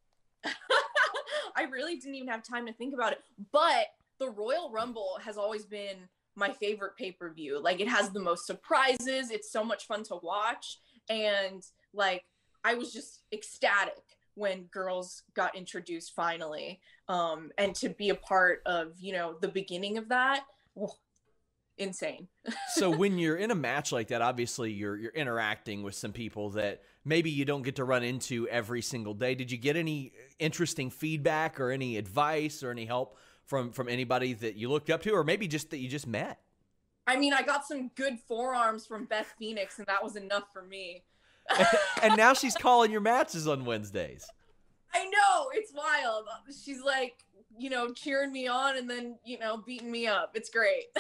[1.56, 3.24] I really didn't even have time to think about it.
[3.52, 3.88] But
[4.20, 5.98] the Royal Rumble has always been
[6.40, 7.62] my favorite pay-per-view.
[7.62, 9.30] Like it has the most surprises.
[9.30, 10.80] It's so much fun to watch
[11.10, 11.64] and
[11.94, 12.24] like
[12.64, 14.02] I was just ecstatic
[14.36, 16.80] when girls got introduced finally.
[17.08, 20.44] Um and to be a part of, you know, the beginning of that.
[20.80, 20.94] Oh,
[21.78, 22.28] insane.
[22.76, 26.52] so when you're in a match like that, obviously you're you're interacting with some people
[26.52, 29.36] that maybe you don't get to run into every single day.
[29.36, 33.18] Did you get any interesting feedback or any advice or any help
[33.50, 36.40] from from anybody that you looked up to or maybe just that you just met?
[37.08, 40.62] I mean, I got some good forearms from Beth Phoenix and that was enough for
[40.62, 41.04] me.
[42.04, 44.30] and now she's calling your matches on Wednesdays.
[44.94, 46.26] I know, it's wild.
[46.64, 47.26] She's like,
[47.58, 50.32] you know, cheering me on and then, you know, beating me up.
[50.36, 50.86] It's great.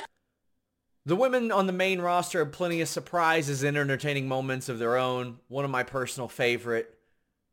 [1.05, 4.95] The women on the main roster have plenty of surprises and entertaining moments of their
[4.95, 5.39] own.
[5.47, 6.99] One of my personal favorite,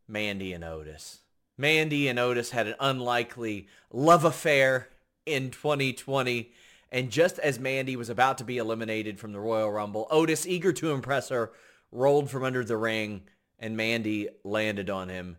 [0.07, 1.21] Mandy and Otis.
[1.59, 4.89] Mandy and Otis had an unlikely love affair
[5.25, 6.53] in 2020.
[6.93, 10.73] And just as Mandy was about to be eliminated from the Royal Rumble, Otis, eager
[10.75, 11.53] to impress her,
[11.91, 13.23] rolled from under the ring
[13.59, 15.39] and Mandy landed on him.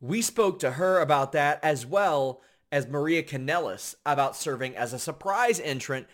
[0.00, 4.98] We spoke to her about that as well as Maria Kanellis about serving as a
[4.98, 6.06] surprise entrant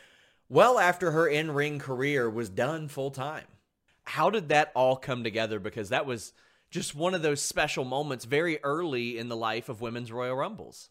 [0.49, 3.47] well after her in-ring career was done full time.
[4.05, 5.59] How did that all come together?
[5.59, 6.32] Because that was
[6.72, 10.88] just one of those special moments very early in the life of women's Royal Rumbles.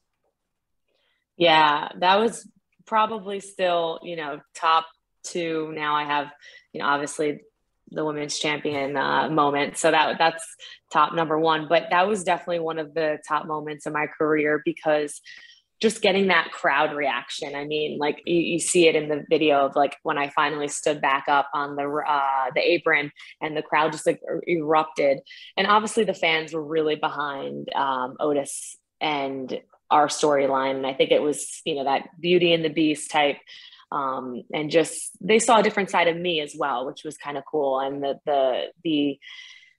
[1.37, 2.47] Yeah, that was
[2.85, 4.85] probably still, you know, top
[5.23, 5.73] two.
[5.75, 6.27] Now I have,
[6.71, 7.41] you know, obviously
[7.89, 9.77] the women's champion uh, moment.
[9.77, 10.45] So that that's
[10.93, 11.65] top number one.
[11.67, 15.19] But that was definitely one of the top moments in my career because
[15.81, 17.55] just getting that crowd reaction.
[17.55, 20.67] I mean, like you, you, see it in the video of like when I finally
[20.67, 23.11] stood back up on the uh, the apron
[23.41, 25.19] and the crowd just like er, erupted.
[25.57, 29.59] And obviously the fans were really behind um, Otis and
[29.89, 30.75] our storyline.
[30.75, 33.37] And I think it was you know that Beauty and the Beast type.
[33.91, 37.37] Um, and just they saw a different side of me as well, which was kind
[37.37, 37.79] of cool.
[37.79, 39.19] And the the the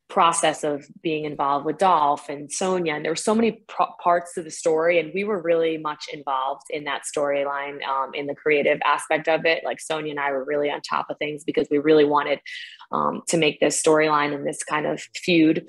[0.09, 2.95] process of being involved with Dolph and Sonya.
[2.95, 3.65] And there were so many
[4.03, 8.27] parts to the story, and we were really much involved in that storyline, um, in
[8.27, 9.65] the creative aspect of it.
[9.65, 12.41] Like Sonya and I were really on top of things because we really wanted
[12.91, 15.67] um, to make this storyline and this kind of feud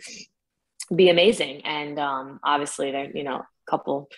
[0.93, 1.65] be amazing.
[1.65, 4.09] And um, obviously, there, you know, a couple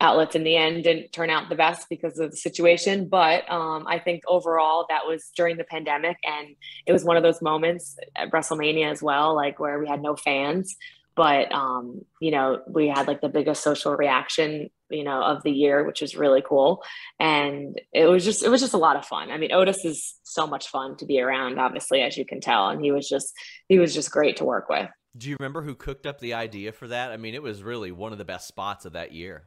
[0.00, 3.08] outlets in the end didn't turn out the best because of the situation.
[3.08, 6.48] But um, I think overall that was during the pandemic, and
[6.86, 10.16] it was one of those moments at WrestleMania as well, like where we had no
[10.16, 10.76] fans,
[11.16, 15.50] but um, you know we had like the biggest social reaction you know of the
[15.50, 16.84] year which was really cool.
[17.18, 19.30] And it was just it was just a lot of fun.
[19.30, 22.68] I mean otis is so much fun to be around obviously as you can tell
[22.68, 23.32] and he was just
[23.68, 24.88] he was just great to work with.
[25.16, 27.10] Do you remember who cooked up the idea for that?
[27.10, 29.44] I mean it was really one of the best spots of that year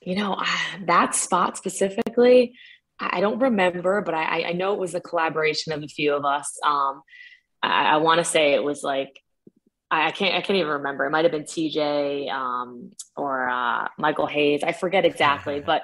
[0.00, 0.40] you know,
[0.84, 2.54] that spot specifically,
[3.00, 6.24] I don't remember, but I, I know it was a collaboration of a few of
[6.24, 6.58] us.
[6.64, 7.02] Um,
[7.62, 9.20] I, I want to say it was like
[9.90, 11.06] I can't I can't even remember.
[11.06, 14.62] It might have been TJ um, or uh, Michael Hayes.
[14.62, 15.82] I forget exactly, but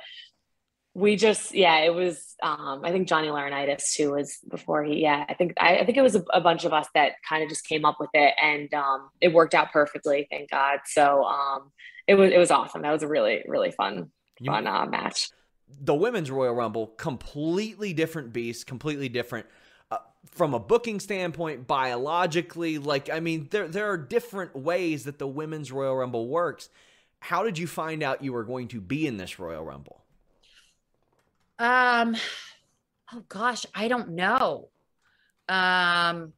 [0.95, 2.35] we just yeah, it was.
[2.43, 5.01] Um, I think Johnny Laurinaitis who was before he.
[5.01, 7.43] Yeah, I think I, I think it was a, a, bunch of us that kind
[7.43, 10.27] of just came up with it, and um, it worked out perfectly.
[10.31, 10.81] Thank God.
[10.85, 11.73] So um,
[12.07, 12.83] it was it was awesome.
[12.83, 15.31] That was a really really fun you, fun uh, match.
[15.81, 19.47] The women's Royal Rumble, completely different beast, completely different
[19.91, 19.99] uh,
[20.31, 22.79] from a booking standpoint, biologically.
[22.79, 26.69] Like I mean, there there are different ways that the women's Royal Rumble works.
[27.21, 30.05] How did you find out you were going to be in this Royal Rumble?
[31.59, 32.17] Um,
[33.13, 34.69] oh gosh, I don't know.
[35.49, 36.33] Um,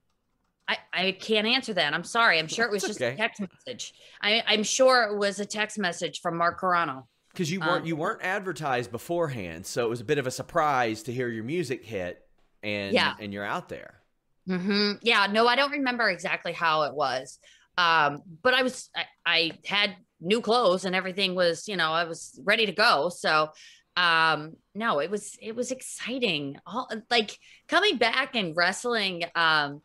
[0.69, 1.95] I, I can't answer that.
[1.95, 2.39] I'm sorry.
[2.39, 3.14] I'm sure it was just okay.
[3.14, 3.95] a text message.
[4.21, 7.05] I, I'm sure it was a text message from Mark Carrano.
[7.33, 10.31] Because you weren't um, you weren't advertised beforehand, so it was a bit of a
[10.31, 12.23] surprise to hear your music hit
[12.62, 13.12] and yeah.
[13.21, 14.01] and you're out there.
[14.49, 14.93] Mm-hmm.
[15.03, 17.39] Yeah, no, I don't remember exactly how it was,
[17.77, 22.05] um, but I was I, I had new clothes and everything was you know I
[22.05, 23.11] was ready to go.
[23.11, 23.51] So
[23.99, 29.81] um no it was it was exciting all like coming back and wrestling um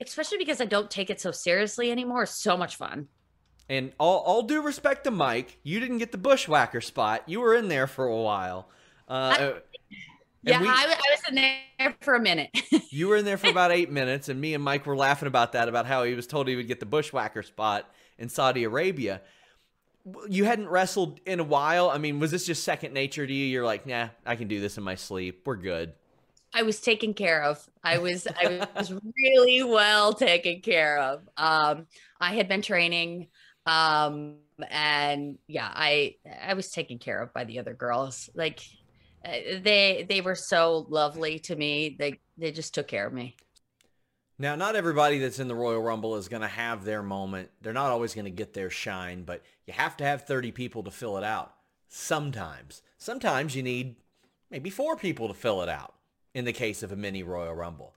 [0.00, 2.26] especially because I don't take it so seriously anymore.
[2.26, 3.08] So much fun.
[3.68, 7.22] And all, all due respect to Mike, you didn't get the bushwhacker spot.
[7.26, 8.68] You were in there for a while.
[9.08, 9.58] Uh, I, uh,
[10.42, 12.50] yeah, we, I, I, was in there for a minute.
[12.90, 15.52] you were in there for about eight minutes, and me and Mike were laughing about
[15.52, 19.22] that, about how he was told he would get the bushwhacker spot in Saudi Arabia.
[20.28, 21.90] You hadn't wrestled in a while.
[21.90, 23.46] I mean, was this just second nature to you?
[23.46, 25.42] You're like, nah, I can do this in my sleep.
[25.44, 25.94] We're good.
[26.56, 27.62] I was taken care of.
[27.84, 31.28] I was I was really well taken care of.
[31.36, 31.86] Um,
[32.18, 33.28] I had been training,
[33.66, 34.36] um,
[34.70, 38.30] and yeah, I I was taken care of by the other girls.
[38.34, 38.60] Like
[39.24, 41.94] uh, they they were so lovely to me.
[41.98, 43.36] They they just took care of me.
[44.38, 47.48] Now, not everybody that's in the Royal Rumble is going to have their moment.
[47.62, 50.82] They're not always going to get their shine, but you have to have 30 people
[50.82, 51.54] to fill it out.
[51.88, 52.82] Sometimes.
[52.98, 53.96] Sometimes you need
[54.50, 55.95] maybe four people to fill it out
[56.36, 57.94] in the case of a mini Royal Rumble.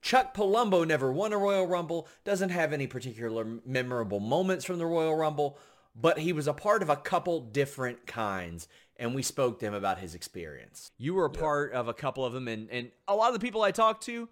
[0.00, 4.86] Chuck Palumbo never won a Royal Rumble, doesn't have any particular memorable moments from the
[4.86, 5.58] Royal Rumble,
[5.94, 8.66] but he was a part of a couple different kinds,
[8.96, 10.90] and we spoke to him about his experience.
[10.96, 13.44] You were a part of a couple of them, and, and a lot of the
[13.44, 14.26] people I talked to,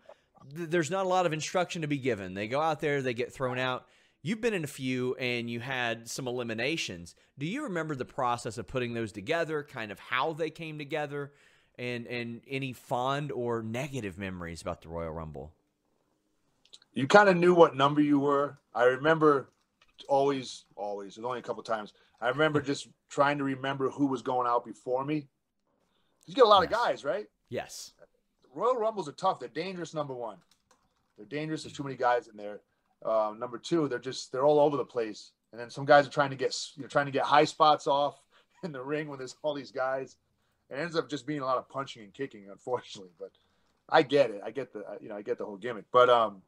[0.57, 2.33] th- there's not a lot of instruction to be given.
[2.33, 3.85] They go out there, they get thrown out.
[4.23, 7.15] You've been in a few and you had some eliminations.
[7.39, 11.33] Do you remember the process of putting those together, kind of how they came together,
[11.81, 15.51] and and any fond or negative memories about the Royal Rumble?
[16.93, 18.59] You kind of knew what number you were.
[18.75, 19.49] I remember
[20.09, 21.15] always, always.
[21.15, 21.95] There's only a couple times.
[22.21, 25.27] I remember just trying to remember who was going out before me.
[26.27, 27.27] You get a lot of guys, right?
[27.49, 27.93] Yes.
[28.55, 29.41] Royal Rumbles are tough.
[29.41, 29.95] They're dangerous.
[29.95, 30.37] Number one,
[31.17, 31.63] they're dangerous.
[31.63, 32.61] There's too many guys in there.
[33.05, 35.33] Um, number two, they're just they're all over the place.
[35.53, 37.87] And then some guys are trying to get you know trying to get high spots
[37.87, 38.21] off
[38.63, 40.17] in the ring when there's all these guys.
[40.71, 43.11] It ends up just being a lot of punching and kicking, unfortunately.
[43.19, 43.33] But
[43.89, 44.41] I get it.
[44.45, 45.85] I get the you know I get the whole gimmick.
[45.93, 46.43] But um,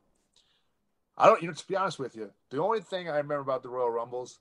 [1.17, 3.63] I don't you know to be honest with you, the only thing I remember about
[3.63, 4.39] the Royal Rumbles,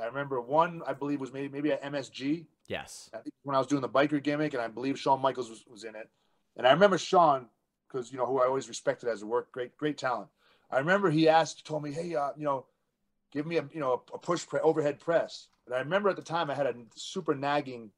[0.00, 2.46] I remember one I believe was maybe maybe at MSG.
[2.68, 3.10] Yes.
[3.14, 5.84] I when I was doing the biker gimmick, and I believe Shawn Michaels was, was
[5.84, 6.08] in it.
[6.56, 7.46] And I remember Shawn
[7.88, 10.28] because you know who I always respected as a work, great great talent.
[10.70, 12.64] I remember he asked, told me, hey, uh, you know,
[13.30, 15.48] give me a you know a, push pre- overhead press.
[15.66, 17.90] And I remember at the time I had a super nagging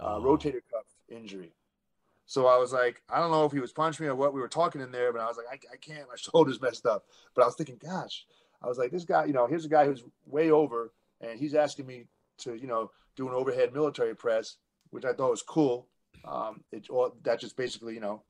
[0.00, 0.73] uh, rotator cuff
[1.08, 1.52] injury.
[2.26, 4.32] So I was like, I don't know if he was punching me or what.
[4.32, 6.08] We were talking in there, but I was like, I, I can't.
[6.08, 7.04] My shoulder's messed up.
[7.34, 8.24] But I was thinking, gosh,
[8.62, 11.54] I was like, this guy, you know, here's a guy who's way over, and he's
[11.54, 12.06] asking me
[12.38, 14.56] to, you know, do an overhead military press,
[14.90, 15.86] which I thought was cool.
[16.24, 18.22] Um, it well, that just basically, you know,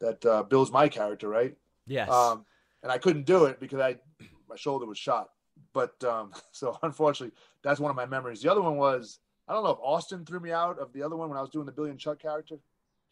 [0.00, 1.54] that uh, builds my character, right?
[1.86, 2.10] Yes.
[2.10, 2.44] Um,
[2.82, 3.96] and I couldn't do it because I
[4.48, 5.30] my shoulder was shot.
[5.72, 8.42] But um, so unfortunately, that's one of my memories.
[8.42, 9.18] The other one was
[9.48, 11.50] I don't know if Austin threw me out of the other one when I was
[11.50, 12.56] doing the Billy and Chuck character.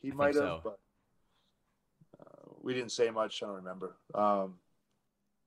[0.01, 0.61] He I might have, so.
[0.65, 0.79] but
[2.21, 3.43] uh, we didn't say much.
[3.43, 3.97] I don't remember.
[4.15, 4.55] Um,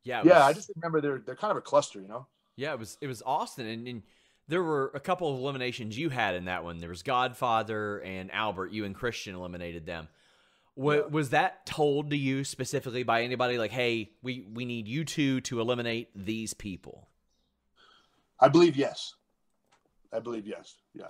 [0.04, 0.22] Yeah.
[0.24, 2.26] yeah, I just remember they're they're kind of a cluster, you know.
[2.56, 4.04] Yeah, it was it was Austin, and, and
[4.48, 6.78] there were a couple of eliminations you had in that one.
[6.78, 8.72] There was Godfather and Albert.
[8.72, 10.08] You and Christian eliminated them.
[10.76, 13.58] Wa Was that told to you specifically by anybody?
[13.58, 17.10] Like, hey, we we need you two to eliminate these people.
[18.40, 19.16] I believe yes.
[20.14, 20.76] I believe yes.
[20.94, 21.06] Yeah.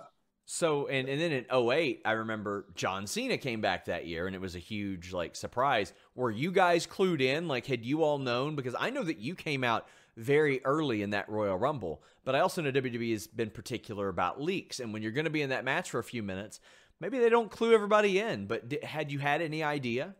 [0.50, 4.34] So and and then in 08, I remember John Cena came back that year and
[4.34, 5.92] it was a huge like surprise.
[6.14, 7.48] Were you guys clued in?
[7.48, 9.86] Like had you all known because I know that you came out
[10.16, 14.40] very early in that Royal Rumble, but I also know WWE has been particular about
[14.40, 16.60] leaks and when you're going to be in that match for a few minutes,
[16.98, 20.16] maybe they don't clue everybody in, but had you had any idea?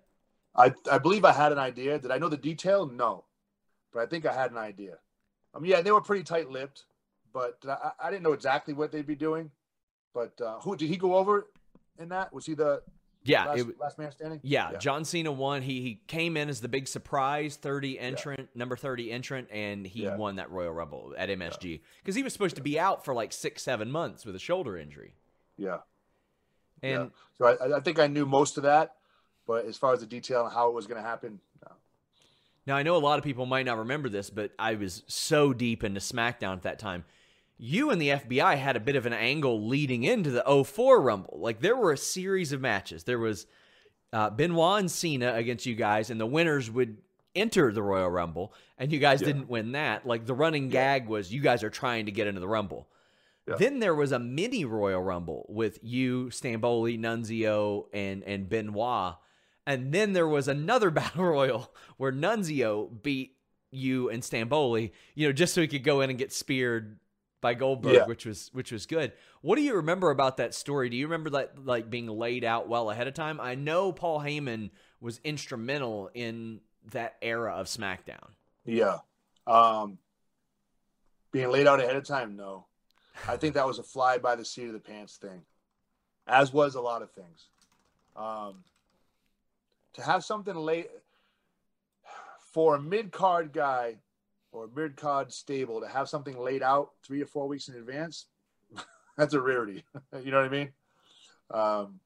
[0.55, 1.99] I I believe I had an idea.
[1.99, 2.87] Did I know the detail?
[2.87, 3.25] No,
[3.93, 4.99] but I think I had an idea.
[5.55, 6.85] I mean, yeah, they were pretty tight-lipped,
[7.39, 9.51] but I, I didn't know exactly what they'd be doing.
[10.15, 11.49] But uh, who did he go over
[11.99, 12.33] in that?
[12.33, 12.83] Was he the
[13.25, 14.41] Yeah, last, it last man standing?
[14.43, 15.63] Yeah, John Cena won.
[15.63, 20.09] He he came in as the big surprise 30 entrant, number 30 entrant, and he
[20.09, 23.33] won that Royal Rumble at MSG because he was supposed to be out for like
[23.33, 25.15] six, seven months with a shoulder injury.
[25.57, 25.79] Yeah.
[26.83, 28.95] And So I, I think I knew most of that,
[29.47, 31.73] but as far as the detail and how it was going to happen, no.
[32.67, 35.53] now I know a lot of people might not remember this, but I was so
[35.53, 37.05] deep into SmackDown at that time.
[37.59, 41.39] You and the FBI had a bit of an angle leading into the 04 Rumble.
[41.41, 43.05] Like there were a series of matches.
[43.05, 43.47] There was
[44.13, 46.99] uh, Benoit and Cena against you guys, and the winners would
[47.35, 49.27] enter the Royal Rumble, and you guys Yeah.
[49.29, 50.07] didn't win that.
[50.07, 52.89] Like the running gag was you guys are trying to get into the Rumble.
[53.59, 59.15] Then there was a mini Royal Rumble with you, Stamboli, Nunzio, and and Benoit,
[59.67, 63.37] and then there was another Battle Royal where Nunzio beat
[63.71, 66.99] you and Stamboli, you know, just so he could go in and get speared
[67.41, 68.07] by Goldberg, Yeah.
[68.07, 69.13] which was which was good.
[69.43, 70.89] What do you remember about that story?
[70.89, 73.41] Do you remember that like being laid out well ahead of time?
[73.41, 74.71] I know Paul Heyman
[75.01, 76.61] was instrumental in
[76.91, 78.31] that era of SmackDown.
[78.65, 78.99] Yeah.
[79.47, 79.99] Um,
[81.31, 82.67] being laid out ahead of time, no.
[83.27, 85.43] I think that was a fly by the seat of the pants thing,
[86.27, 87.49] as was a lot of things.
[88.17, 88.65] Um,
[89.95, 90.91] to have something late
[92.53, 93.97] for a mid card guy
[94.53, 98.27] or mid card stable to have something laid out three or four weeks in advance,
[99.17, 99.85] that's a rarity.
[100.23, 100.71] you know what I mean?
[101.51, 102.01] Um,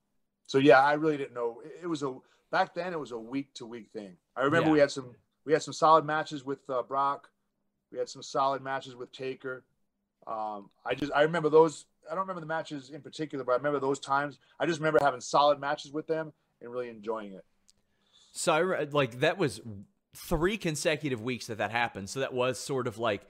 [0.46, 1.60] so yeah, I really didn't know.
[1.64, 2.16] It- It was a
[2.50, 4.16] back then it was a week to week thing.
[4.36, 4.72] I remember Yeah.
[4.74, 5.14] we had some
[5.44, 7.28] we had some solid matches with uh, Brock.
[7.90, 9.64] We had some solid matches with Taker.
[10.26, 11.86] Um, I just I remember those.
[12.10, 14.38] I don't remember the matches in particular, but I remember those times.
[14.60, 17.44] I just remember having solid matches with them and really enjoying it.
[18.32, 19.60] So I like that was
[20.14, 22.10] three consecutive weeks that that happened.
[22.10, 23.22] So that was sort of like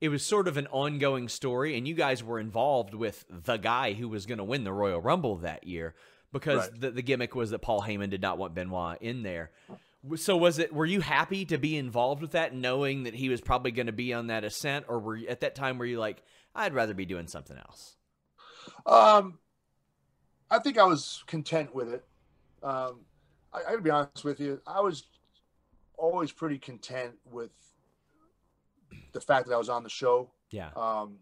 [0.00, 3.94] it was sort of an ongoing story, and you guys were involved with the guy
[3.94, 5.94] who was going to win the Royal Rumble that year
[6.32, 6.80] because Right.
[6.80, 9.50] the, the gimmick was that Paul Heyman did not want Benoit in there.
[10.14, 10.72] So was it?
[10.72, 13.92] Were you happy to be involved with that, knowing that he was probably going to
[13.92, 16.22] be on that ascent, or were you, at that time were you like,
[16.54, 17.96] I'd rather be doing something else?
[18.86, 19.38] Um,
[20.50, 22.04] I think I was content with it.
[22.62, 23.00] Um,
[23.52, 24.60] I, I gotta be honest with you.
[24.66, 25.04] I was
[25.98, 27.50] always pretty content with
[29.12, 30.30] the fact that I was on the show.
[30.50, 30.70] Yeah.
[30.76, 31.18] Um,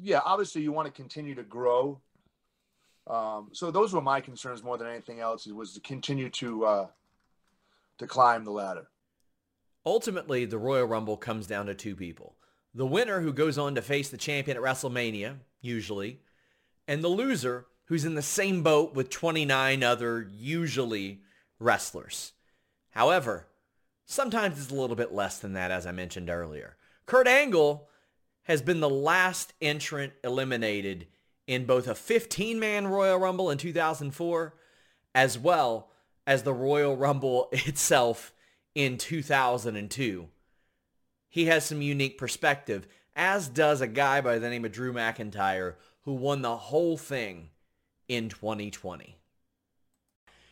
[0.00, 2.00] yeah, obviously you want to continue to grow.
[3.06, 5.46] Um, so those were my concerns more than anything else.
[5.46, 6.86] Was to continue to uh,
[7.98, 8.88] to climb the ladder.
[9.86, 12.36] Ultimately, the Royal Rumble comes down to two people.
[12.74, 16.20] The winner who goes on to face the champion at WrestleMania, usually,
[16.86, 21.22] and the loser who's in the same boat with 29 other, usually,
[21.58, 22.32] wrestlers.
[22.90, 23.46] However,
[24.08, 26.76] sometimes it's a little bit less than that, as I mentioned earlier.
[27.06, 27.88] Kurt Angle
[28.44, 31.06] has been the last entrant eliminated
[31.46, 34.54] in both a 15-man Royal Rumble in 2004
[35.14, 35.90] as well
[36.26, 38.32] as the Royal Rumble itself
[38.74, 40.28] in 2002.
[41.28, 45.74] He has some unique perspective, as does a guy by the name of Drew McIntyre,
[46.02, 47.50] who won the whole thing
[48.08, 49.17] in 2020.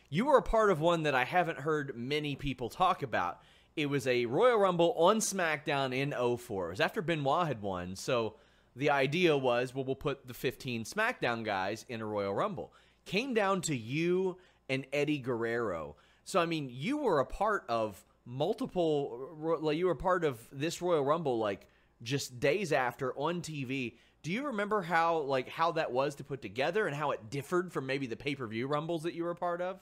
[0.09, 3.41] You were a part of one that I haven't heard many people talk about.
[3.75, 6.67] It was a Royal Rumble on SmackDown in 04.
[6.67, 8.35] It was after Benoit had won, so
[8.73, 12.71] the idea was, well, we'll put the 15 SmackDown guys in a Royal Rumble.
[13.05, 14.37] Came down to you
[14.69, 15.97] and Eddie Guerrero.
[16.23, 20.81] So, I mean, you were a part of multiple, like, you were part of this
[20.81, 21.67] Royal Rumble, like,
[22.01, 23.95] just days after on TV.
[24.23, 27.73] Do you remember how, like, how that was to put together and how it differed
[27.73, 29.81] from maybe the pay-per-view Rumbles that you were a part of?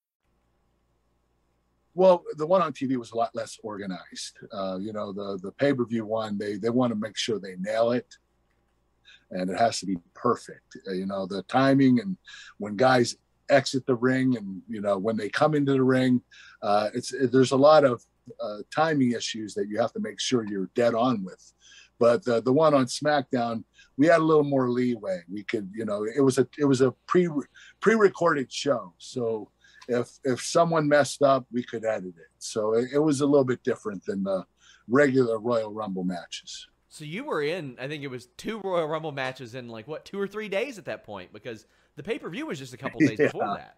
[1.93, 4.39] Well, the one on TV was a lot less organized.
[4.51, 7.39] Uh, you know, the the pay per view one, they they want to make sure
[7.39, 8.07] they nail it,
[9.31, 10.77] and it has to be perfect.
[10.87, 12.17] Uh, you know, the timing and
[12.59, 13.17] when guys
[13.49, 16.21] exit the ring, and you know when they come into the ring,
[16.61, 18.03] uh, it's there's a lot of
[18.41, 21.53] uh, timing issues that you have to make sure you're dead on with.
[21.99, 23.63] But the the one on SmackDown,
[23.97, 25.21] we had a little more leeway.
[25.31, 27.29] We could, you know, it was a it was a pre
[27.79, 29.51] pre recorded show, so
[29.91, 32.31] if if someone messed up, we could edit it.
[32.39, 34.45] So it, it was a little bit different than the
[34.87, 36.67] regular Royal Rumble matches.
[36.89, 40.03] So you were in, I think it was two Royal Rumble matches in like what
[40.05, 41.65] two or three days at that point because
[41.95, 43.55] the pay per view was just a couple days before Yeah.
[43.55, 43.77] that.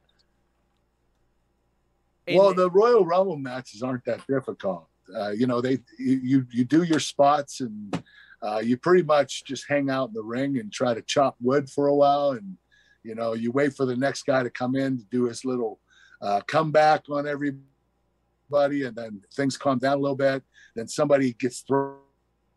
[2.35, 4.87] well, the Royal Rumble matches aren't that difficult.
[5.15, 8.03] Uh, you know, they you you, you do your spots and
[8.41, 11.69] uh, you pretty much just hang out in the ring and try to chop wood
[11.69, 12.57] for a while, and
[13.03, 15.79] you know you wait for the next guy to come in to do his little
[16.23, 20.41] uh, comeback on everybody, and then things calm down a little bit.
[20.75, 21.97] Then somebody gets thrown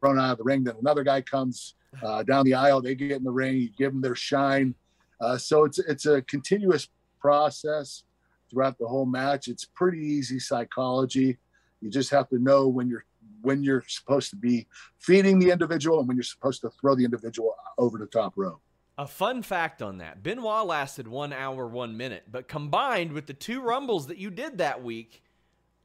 [0.04, 0.64] out of the ring.
[0.64, 2.80] Then another guy comes uh, down the aisle.
[2.80, 3.56] They get in the ring.
[3.56, 4.74] You give them their shine.
[5.20, 6.88] Uh, so it's it's a continuous
[7.20, 8.04] process
[8.50, 9.48] throughout the whole match.
[9.48, 11.38] It's pretty easy psychology.
[11.80, 13.04] You just have to know when you're
[13.42, 14.66] when you're supposed to be
[14.98, 18.60] feeding the individual and when you're supposed to throw the individual over the top rope.
[18.98, 23.34] A fun fact on that Benoit lasted one hour, one minute, but combined with the
[23.34, 25.22] two Rumbles that you did that week,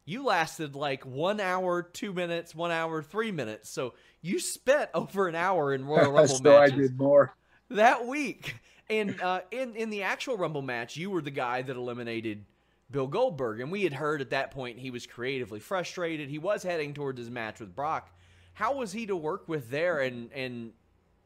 [0.06, 3.70] you lasted like one hour, two minutes, one hour, three minutes.
[3.70, 7.36] So you spent over an hour in Royal Rumble so I matches did more.
[7.70, 8.56] that week.
[8.90, 12.46] And uh, in in the actual Rumble match, you were the guy that eliminated
[12.90, 16.30] Bill Goldberg, and we had heard at that point he was creatively frustrated.
[16.30, 18.10] He was heading towards his match with Brock.
[18.54, 20.72] How was he to work with there and and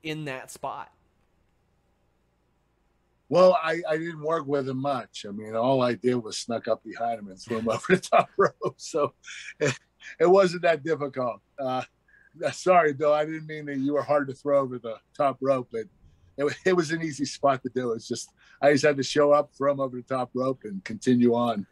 [0.04, 0.92] in that spot?
[3.30, 5.26] Well, I, I didn't work with him much.
[5.28, 7.98] I mean, all I did was snuck up behind him and threw him over the
[7.98, 8.76] top rope.
[8.78, 9.14] So
[9.60, 9.78] it,
[10.20, 11.42] it wasn't that difficult.
[11.58, 11.84] Uh,
[12.52, 13.14] sorry, Bill.
[13.14, 15.86] I didn't mean that you were hard to throw over the top rope, but
[16.38, 17.92] it, it was an easy spot to do.
[17.92, 18.30] It's just
[18.62, 21.66] I just had to show up, throw him over the top rope, and continue on.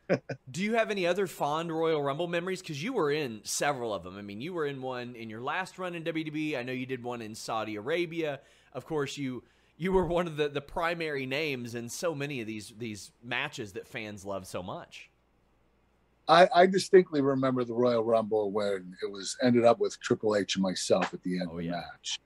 [0.49, 2.61] Do you have any other fond Royal Rumble memories?
[2.61, 4.17] Because you were in several of them.
[4.17, 6.57] I mean, you were in one in your last run in WWE.
[6.57, 8.39] I know you did one in Saudi Arabia.
[8.71, 9.43] Of course, you
[9.77, 13.73] you were one of the, the primary names in so many of these these matches
[13.73, 15.09] that fans love so much.
[16.25, 20.55] I, I distinctly remember the Royal Rumble when it was ended up with Triple H
[20.55, 21.71] and myself at the end oh, of the yeah.
[21.71, 22.19] match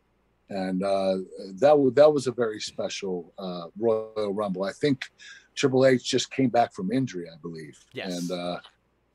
[0.50, 1.18] and uh,
[1.56, 4.64] that w- that was a very special uh, Royal Rumble.
[4.64, 5.02] I think
[5.56, 7.78] Triple H just came back from injury, I believe.
[7.94, 8.18] Yes.
[8.18, 8.60] And uh,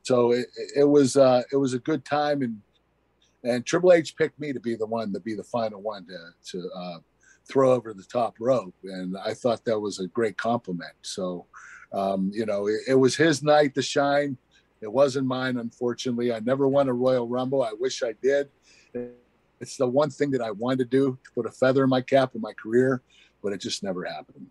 [0.02, 2.60] so it, it was uh, it was a good time, and
[3.44, 6.18] and Triple H picked me to be the one to be the final one to
[6.50, 6.98] to uh,
[7.48, 10.94] throw over the top rope, and I thought that was a great compliment.
[11.02, 11.46] So
[11.92, 14.38] um, you know, it, it was his night to shine.
[14.80, 16.32] It wasn't mine, unfortunately.
[16.32, 17.62] I never won a Royal Rumble.
[17.62, 18.48] I wish I did
[19.62, 22.00] it's the one thing that I wanted to do to put a feather in my
[22.00, 23.00] cap in my career,
[23.42, 24.48] but it just never happened.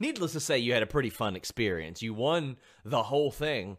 [0.00, 2.00] Needless to say, you had a pretty fun experience.
[2.00, 3.76] You won the whole thing.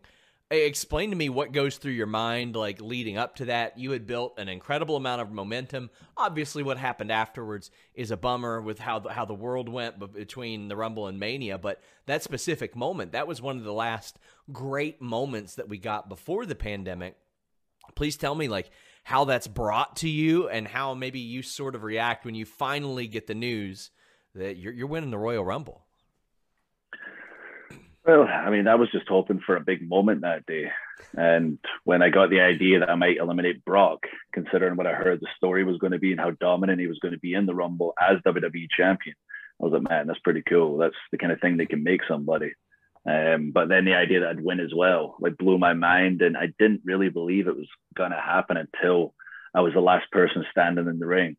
[0.51, 3.77] Explain to me what goes through your mind, like leading up to that.
[3.77, 5.89] You had built an incredible amount of momentum.
[6.17, 10.67] Obviously, what happened afterwards is a bummer with how the, how the world went between
[10.67, 11.57] the Rumble and Mania.
[11.57, 14.19] But that specific moment, that was one of the last
[14.51, 17.15] great moments that we got before the pandemic.
[17.95, 18.71] Please tell me, like,
[19.03, 23.07] how that's brought to you and how maybe you sort of react when you finally
[23.07, 23.89] get the news
[24.35, 25.85] that you're, you're winning the Royal Rumble.
[28.03, 30.71] Well, I mean, I was just hoping for a big moment that day.
[31.15, 33.99] And when I got the idea that I might eliminate Brock,
[34.33, 36.97] considering what I heard the story was going to be and how dominant he was
[36.99, 39.15] going to be in the Rumble as WWE champion,
[39.61, 40.77] I was like, man, that's pretty cool.
[40.77, 42.53] That's the kind of thing that can make somebody.
[43.05, 46.35] Um, but then the idea that I'd win as well like blew my mind, and
[46.35, 49.13] I didn't really believe it was gonna happen until
[49.53, 51.37] I was the last person standing in the ring.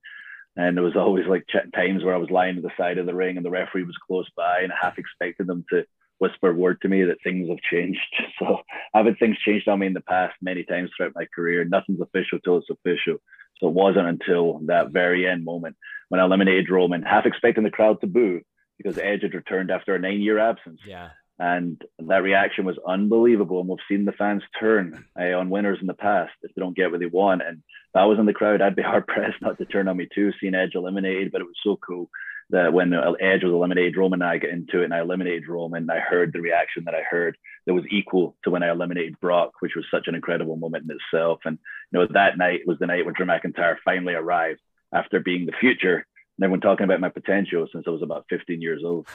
[0.56, 3.14] And there was always like times where I was lying to the side of the
[3.14, 5.84] ring and the referee was close by, and I half expected them to
[6.22, 8.00] whisper word to me that things have changed.
[8.38, 8.58] So
[8.94, 11.64] I've had things changed on me in the past many times throughout my career.
[11.64, 13.18] Nothing's official till it's official.
[13.58, 15.76] So it wasn't until that very end moment
[16.08, 18.40] when I eliminated Roman, half expecting the crowd to boo
[18.78, 20.80] because Edge had returned after a nine year absence.
[20.86, 21.10] Yeah.
[21.38, 23.60] And that reaction was unbelievable.
[23.60, 26.76] And we've seen the fans turn uh, on winners in the past if they don't
[26.76, 27.42] get what they want.
[27.42, 29.96] And if I was in the crowd, I'd be hard pressed not to turn on
[29.96, 31.30] me too, seeing Edge eliminated.
[31.30, 32.08] But it was so cool
[32.52, 35.90] that when Edge was eliminated, Roman and I got into it and I eliminated Roman.
[35.90, 37.36] I heard the reaction that I heard
[37.66, 40.96] that was equal to when I eliminated Brock, which was such an incredible moment in
[40.96, 41.40] itself.
[41.44, 41.58] And,
[41.90, 44.60] you know, that night was the night when Drew McIntyre finally arrived
[44.92, 48.60] after being the future and everyone talking about my potential since I was about 15
[48.60, 49.06] years old.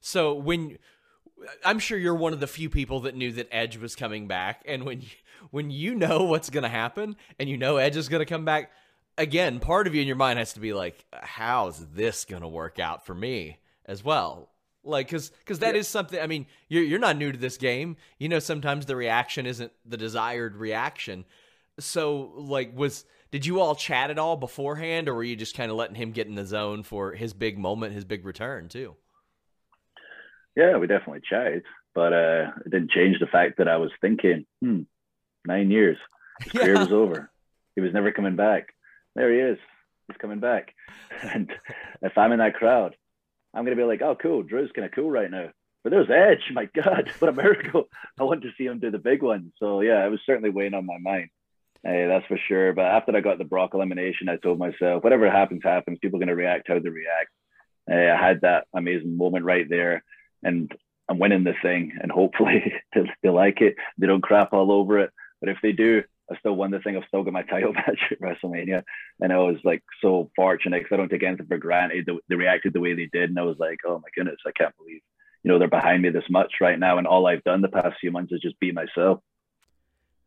[0.00, 0.78] So when
[1.64, 4.62] I'm sure you're one of the few people that knew that Edge was coming back,
[4.66, 5.02] and when
[5.50, 8.44] when you know what's going to happen, and you know Edge is going to come
[8.44, 8.70] back,
[9.18, 12.48] again, part of you in your mind has to be like, "How's this going to
[12.48, 14.50] work out for me as well?"
[14.84, 15.80] Like, because because that yeah.
[15.80, 16.18] is something.
[16.18, 17.96] I mean, you're you're not new to this game.
[18.18, 21.24] You know, sometimes the reaction isn't the desired reaction.
[21.78, 25.70] So, like, was did you all chat at all beforehand, or were you just kind
[25.70, 28.96] of letting him get in the zone for his big moment, his big return too?
[30.56, 31.64] Yeah, we definitely chatted,
[31.94, 34.80] but uh, it didn't change the fact that I was thinking, hmm,
[35.46, 35.98] nine years,
[36.40, 36.62] his yeah.
[36.62, 37.30] career was over.
[37.74, 38.74] He was never coming back.
[39.18, 39.58] There he is.
[40.06, 40.74] He's coming back.
[41.20, 41.50] And
[42.00, 42.94] if I'm in that crowd,
[43.52, 44.44] I'm gonna be like, oh, cool.
[44.44, 45.48] Drew's kind of cool right now.
[45.82, 46.52] But there's Edge.
[46.52, 47.88] My God, what a miracle!
[48.20, 49.52] I want to see him do the big one.
[49.58, 51.30] So yeah, it was certainly weighing on my mind.
[51.82, 52.72] Hey, that's for sure.
[52.72, 55.98] But after I got the Brock elimination, I told myself, whatever happens, happens.
[56.00, 57.30] People are going to react how they react.
[57.88, 60.04] Hey, I had that amazing moment right there
[60.42, 60.72] and
[61.08, 62.72] I'm winning this thing, and hopefully
[63.22, 63.76] they like it.
[63.96, 65.10] They don't crap all over it,
[65.40, 66.96] but if they do, I still won the thing.
[66.96, 68.82] I've still got my title match at WrestleMania,
[69.20, 72.06] and I was like so fortunate because I don't take anything for granted.
[72.06, 74.52] They, they reacted the way they did, and I was like, oh my goodness, I
[74.52, 75.00] can't believe
[75.42, 77.96] you know they're behind me this much right now, and all I've done the past
[78.00, 79.20] few months is just be myself.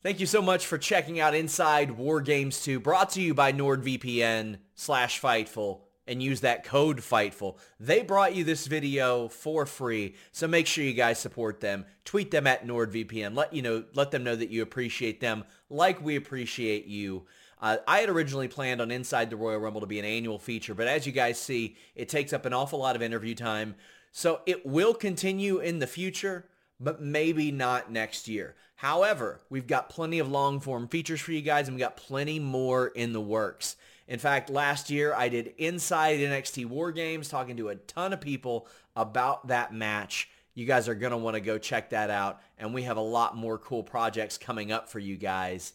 [0.04, 3.54] Thank you so much for checking out Inside War Games 2, brought to you by
[3.54, 7.58] NordVPN slash Fightful and use that code FIGHTFUL.
[7.80, 11.86] They brought you this video for free, so make sure you guys support them.
[12.06, 13.36] Tweet them at NordVPN.
[13.36, 17.26] Let you know, let them know that you appreciate them like we appreciate you.
[17.62, 20.74] Uh, I had originally planned on Inside the Royal Rumble to be an annual feature,
[20.74, 23.76] but as you guys see, it takes up an awful lot of interview time.
[24.12, 26.50] So it will continue in the future,
[26.80, 28.56] but maybe not next year.
[28.76, 32.40] However, we've got plenty of long form features for you guys and we got plenty
[32.40, 33.76] more in the works.
[34.08, 38.22] In fact, last year I did Inside NXT War Games talking to a ton of
[38.22, 40.30] people about that match.
[40.54, 42.42] You guys are going to want to go check that out.
[42.58, 45.74] And we have a lot more cool projects coming up for you guys.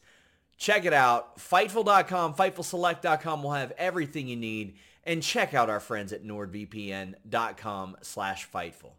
[0.59, 1.39] Check it out.
[1.39, 4.77] Fightful.com, FightfulSelect.com will have everything you need.
[5.05, 8.96] and check out our friends at nordvpn.com slash Fightful.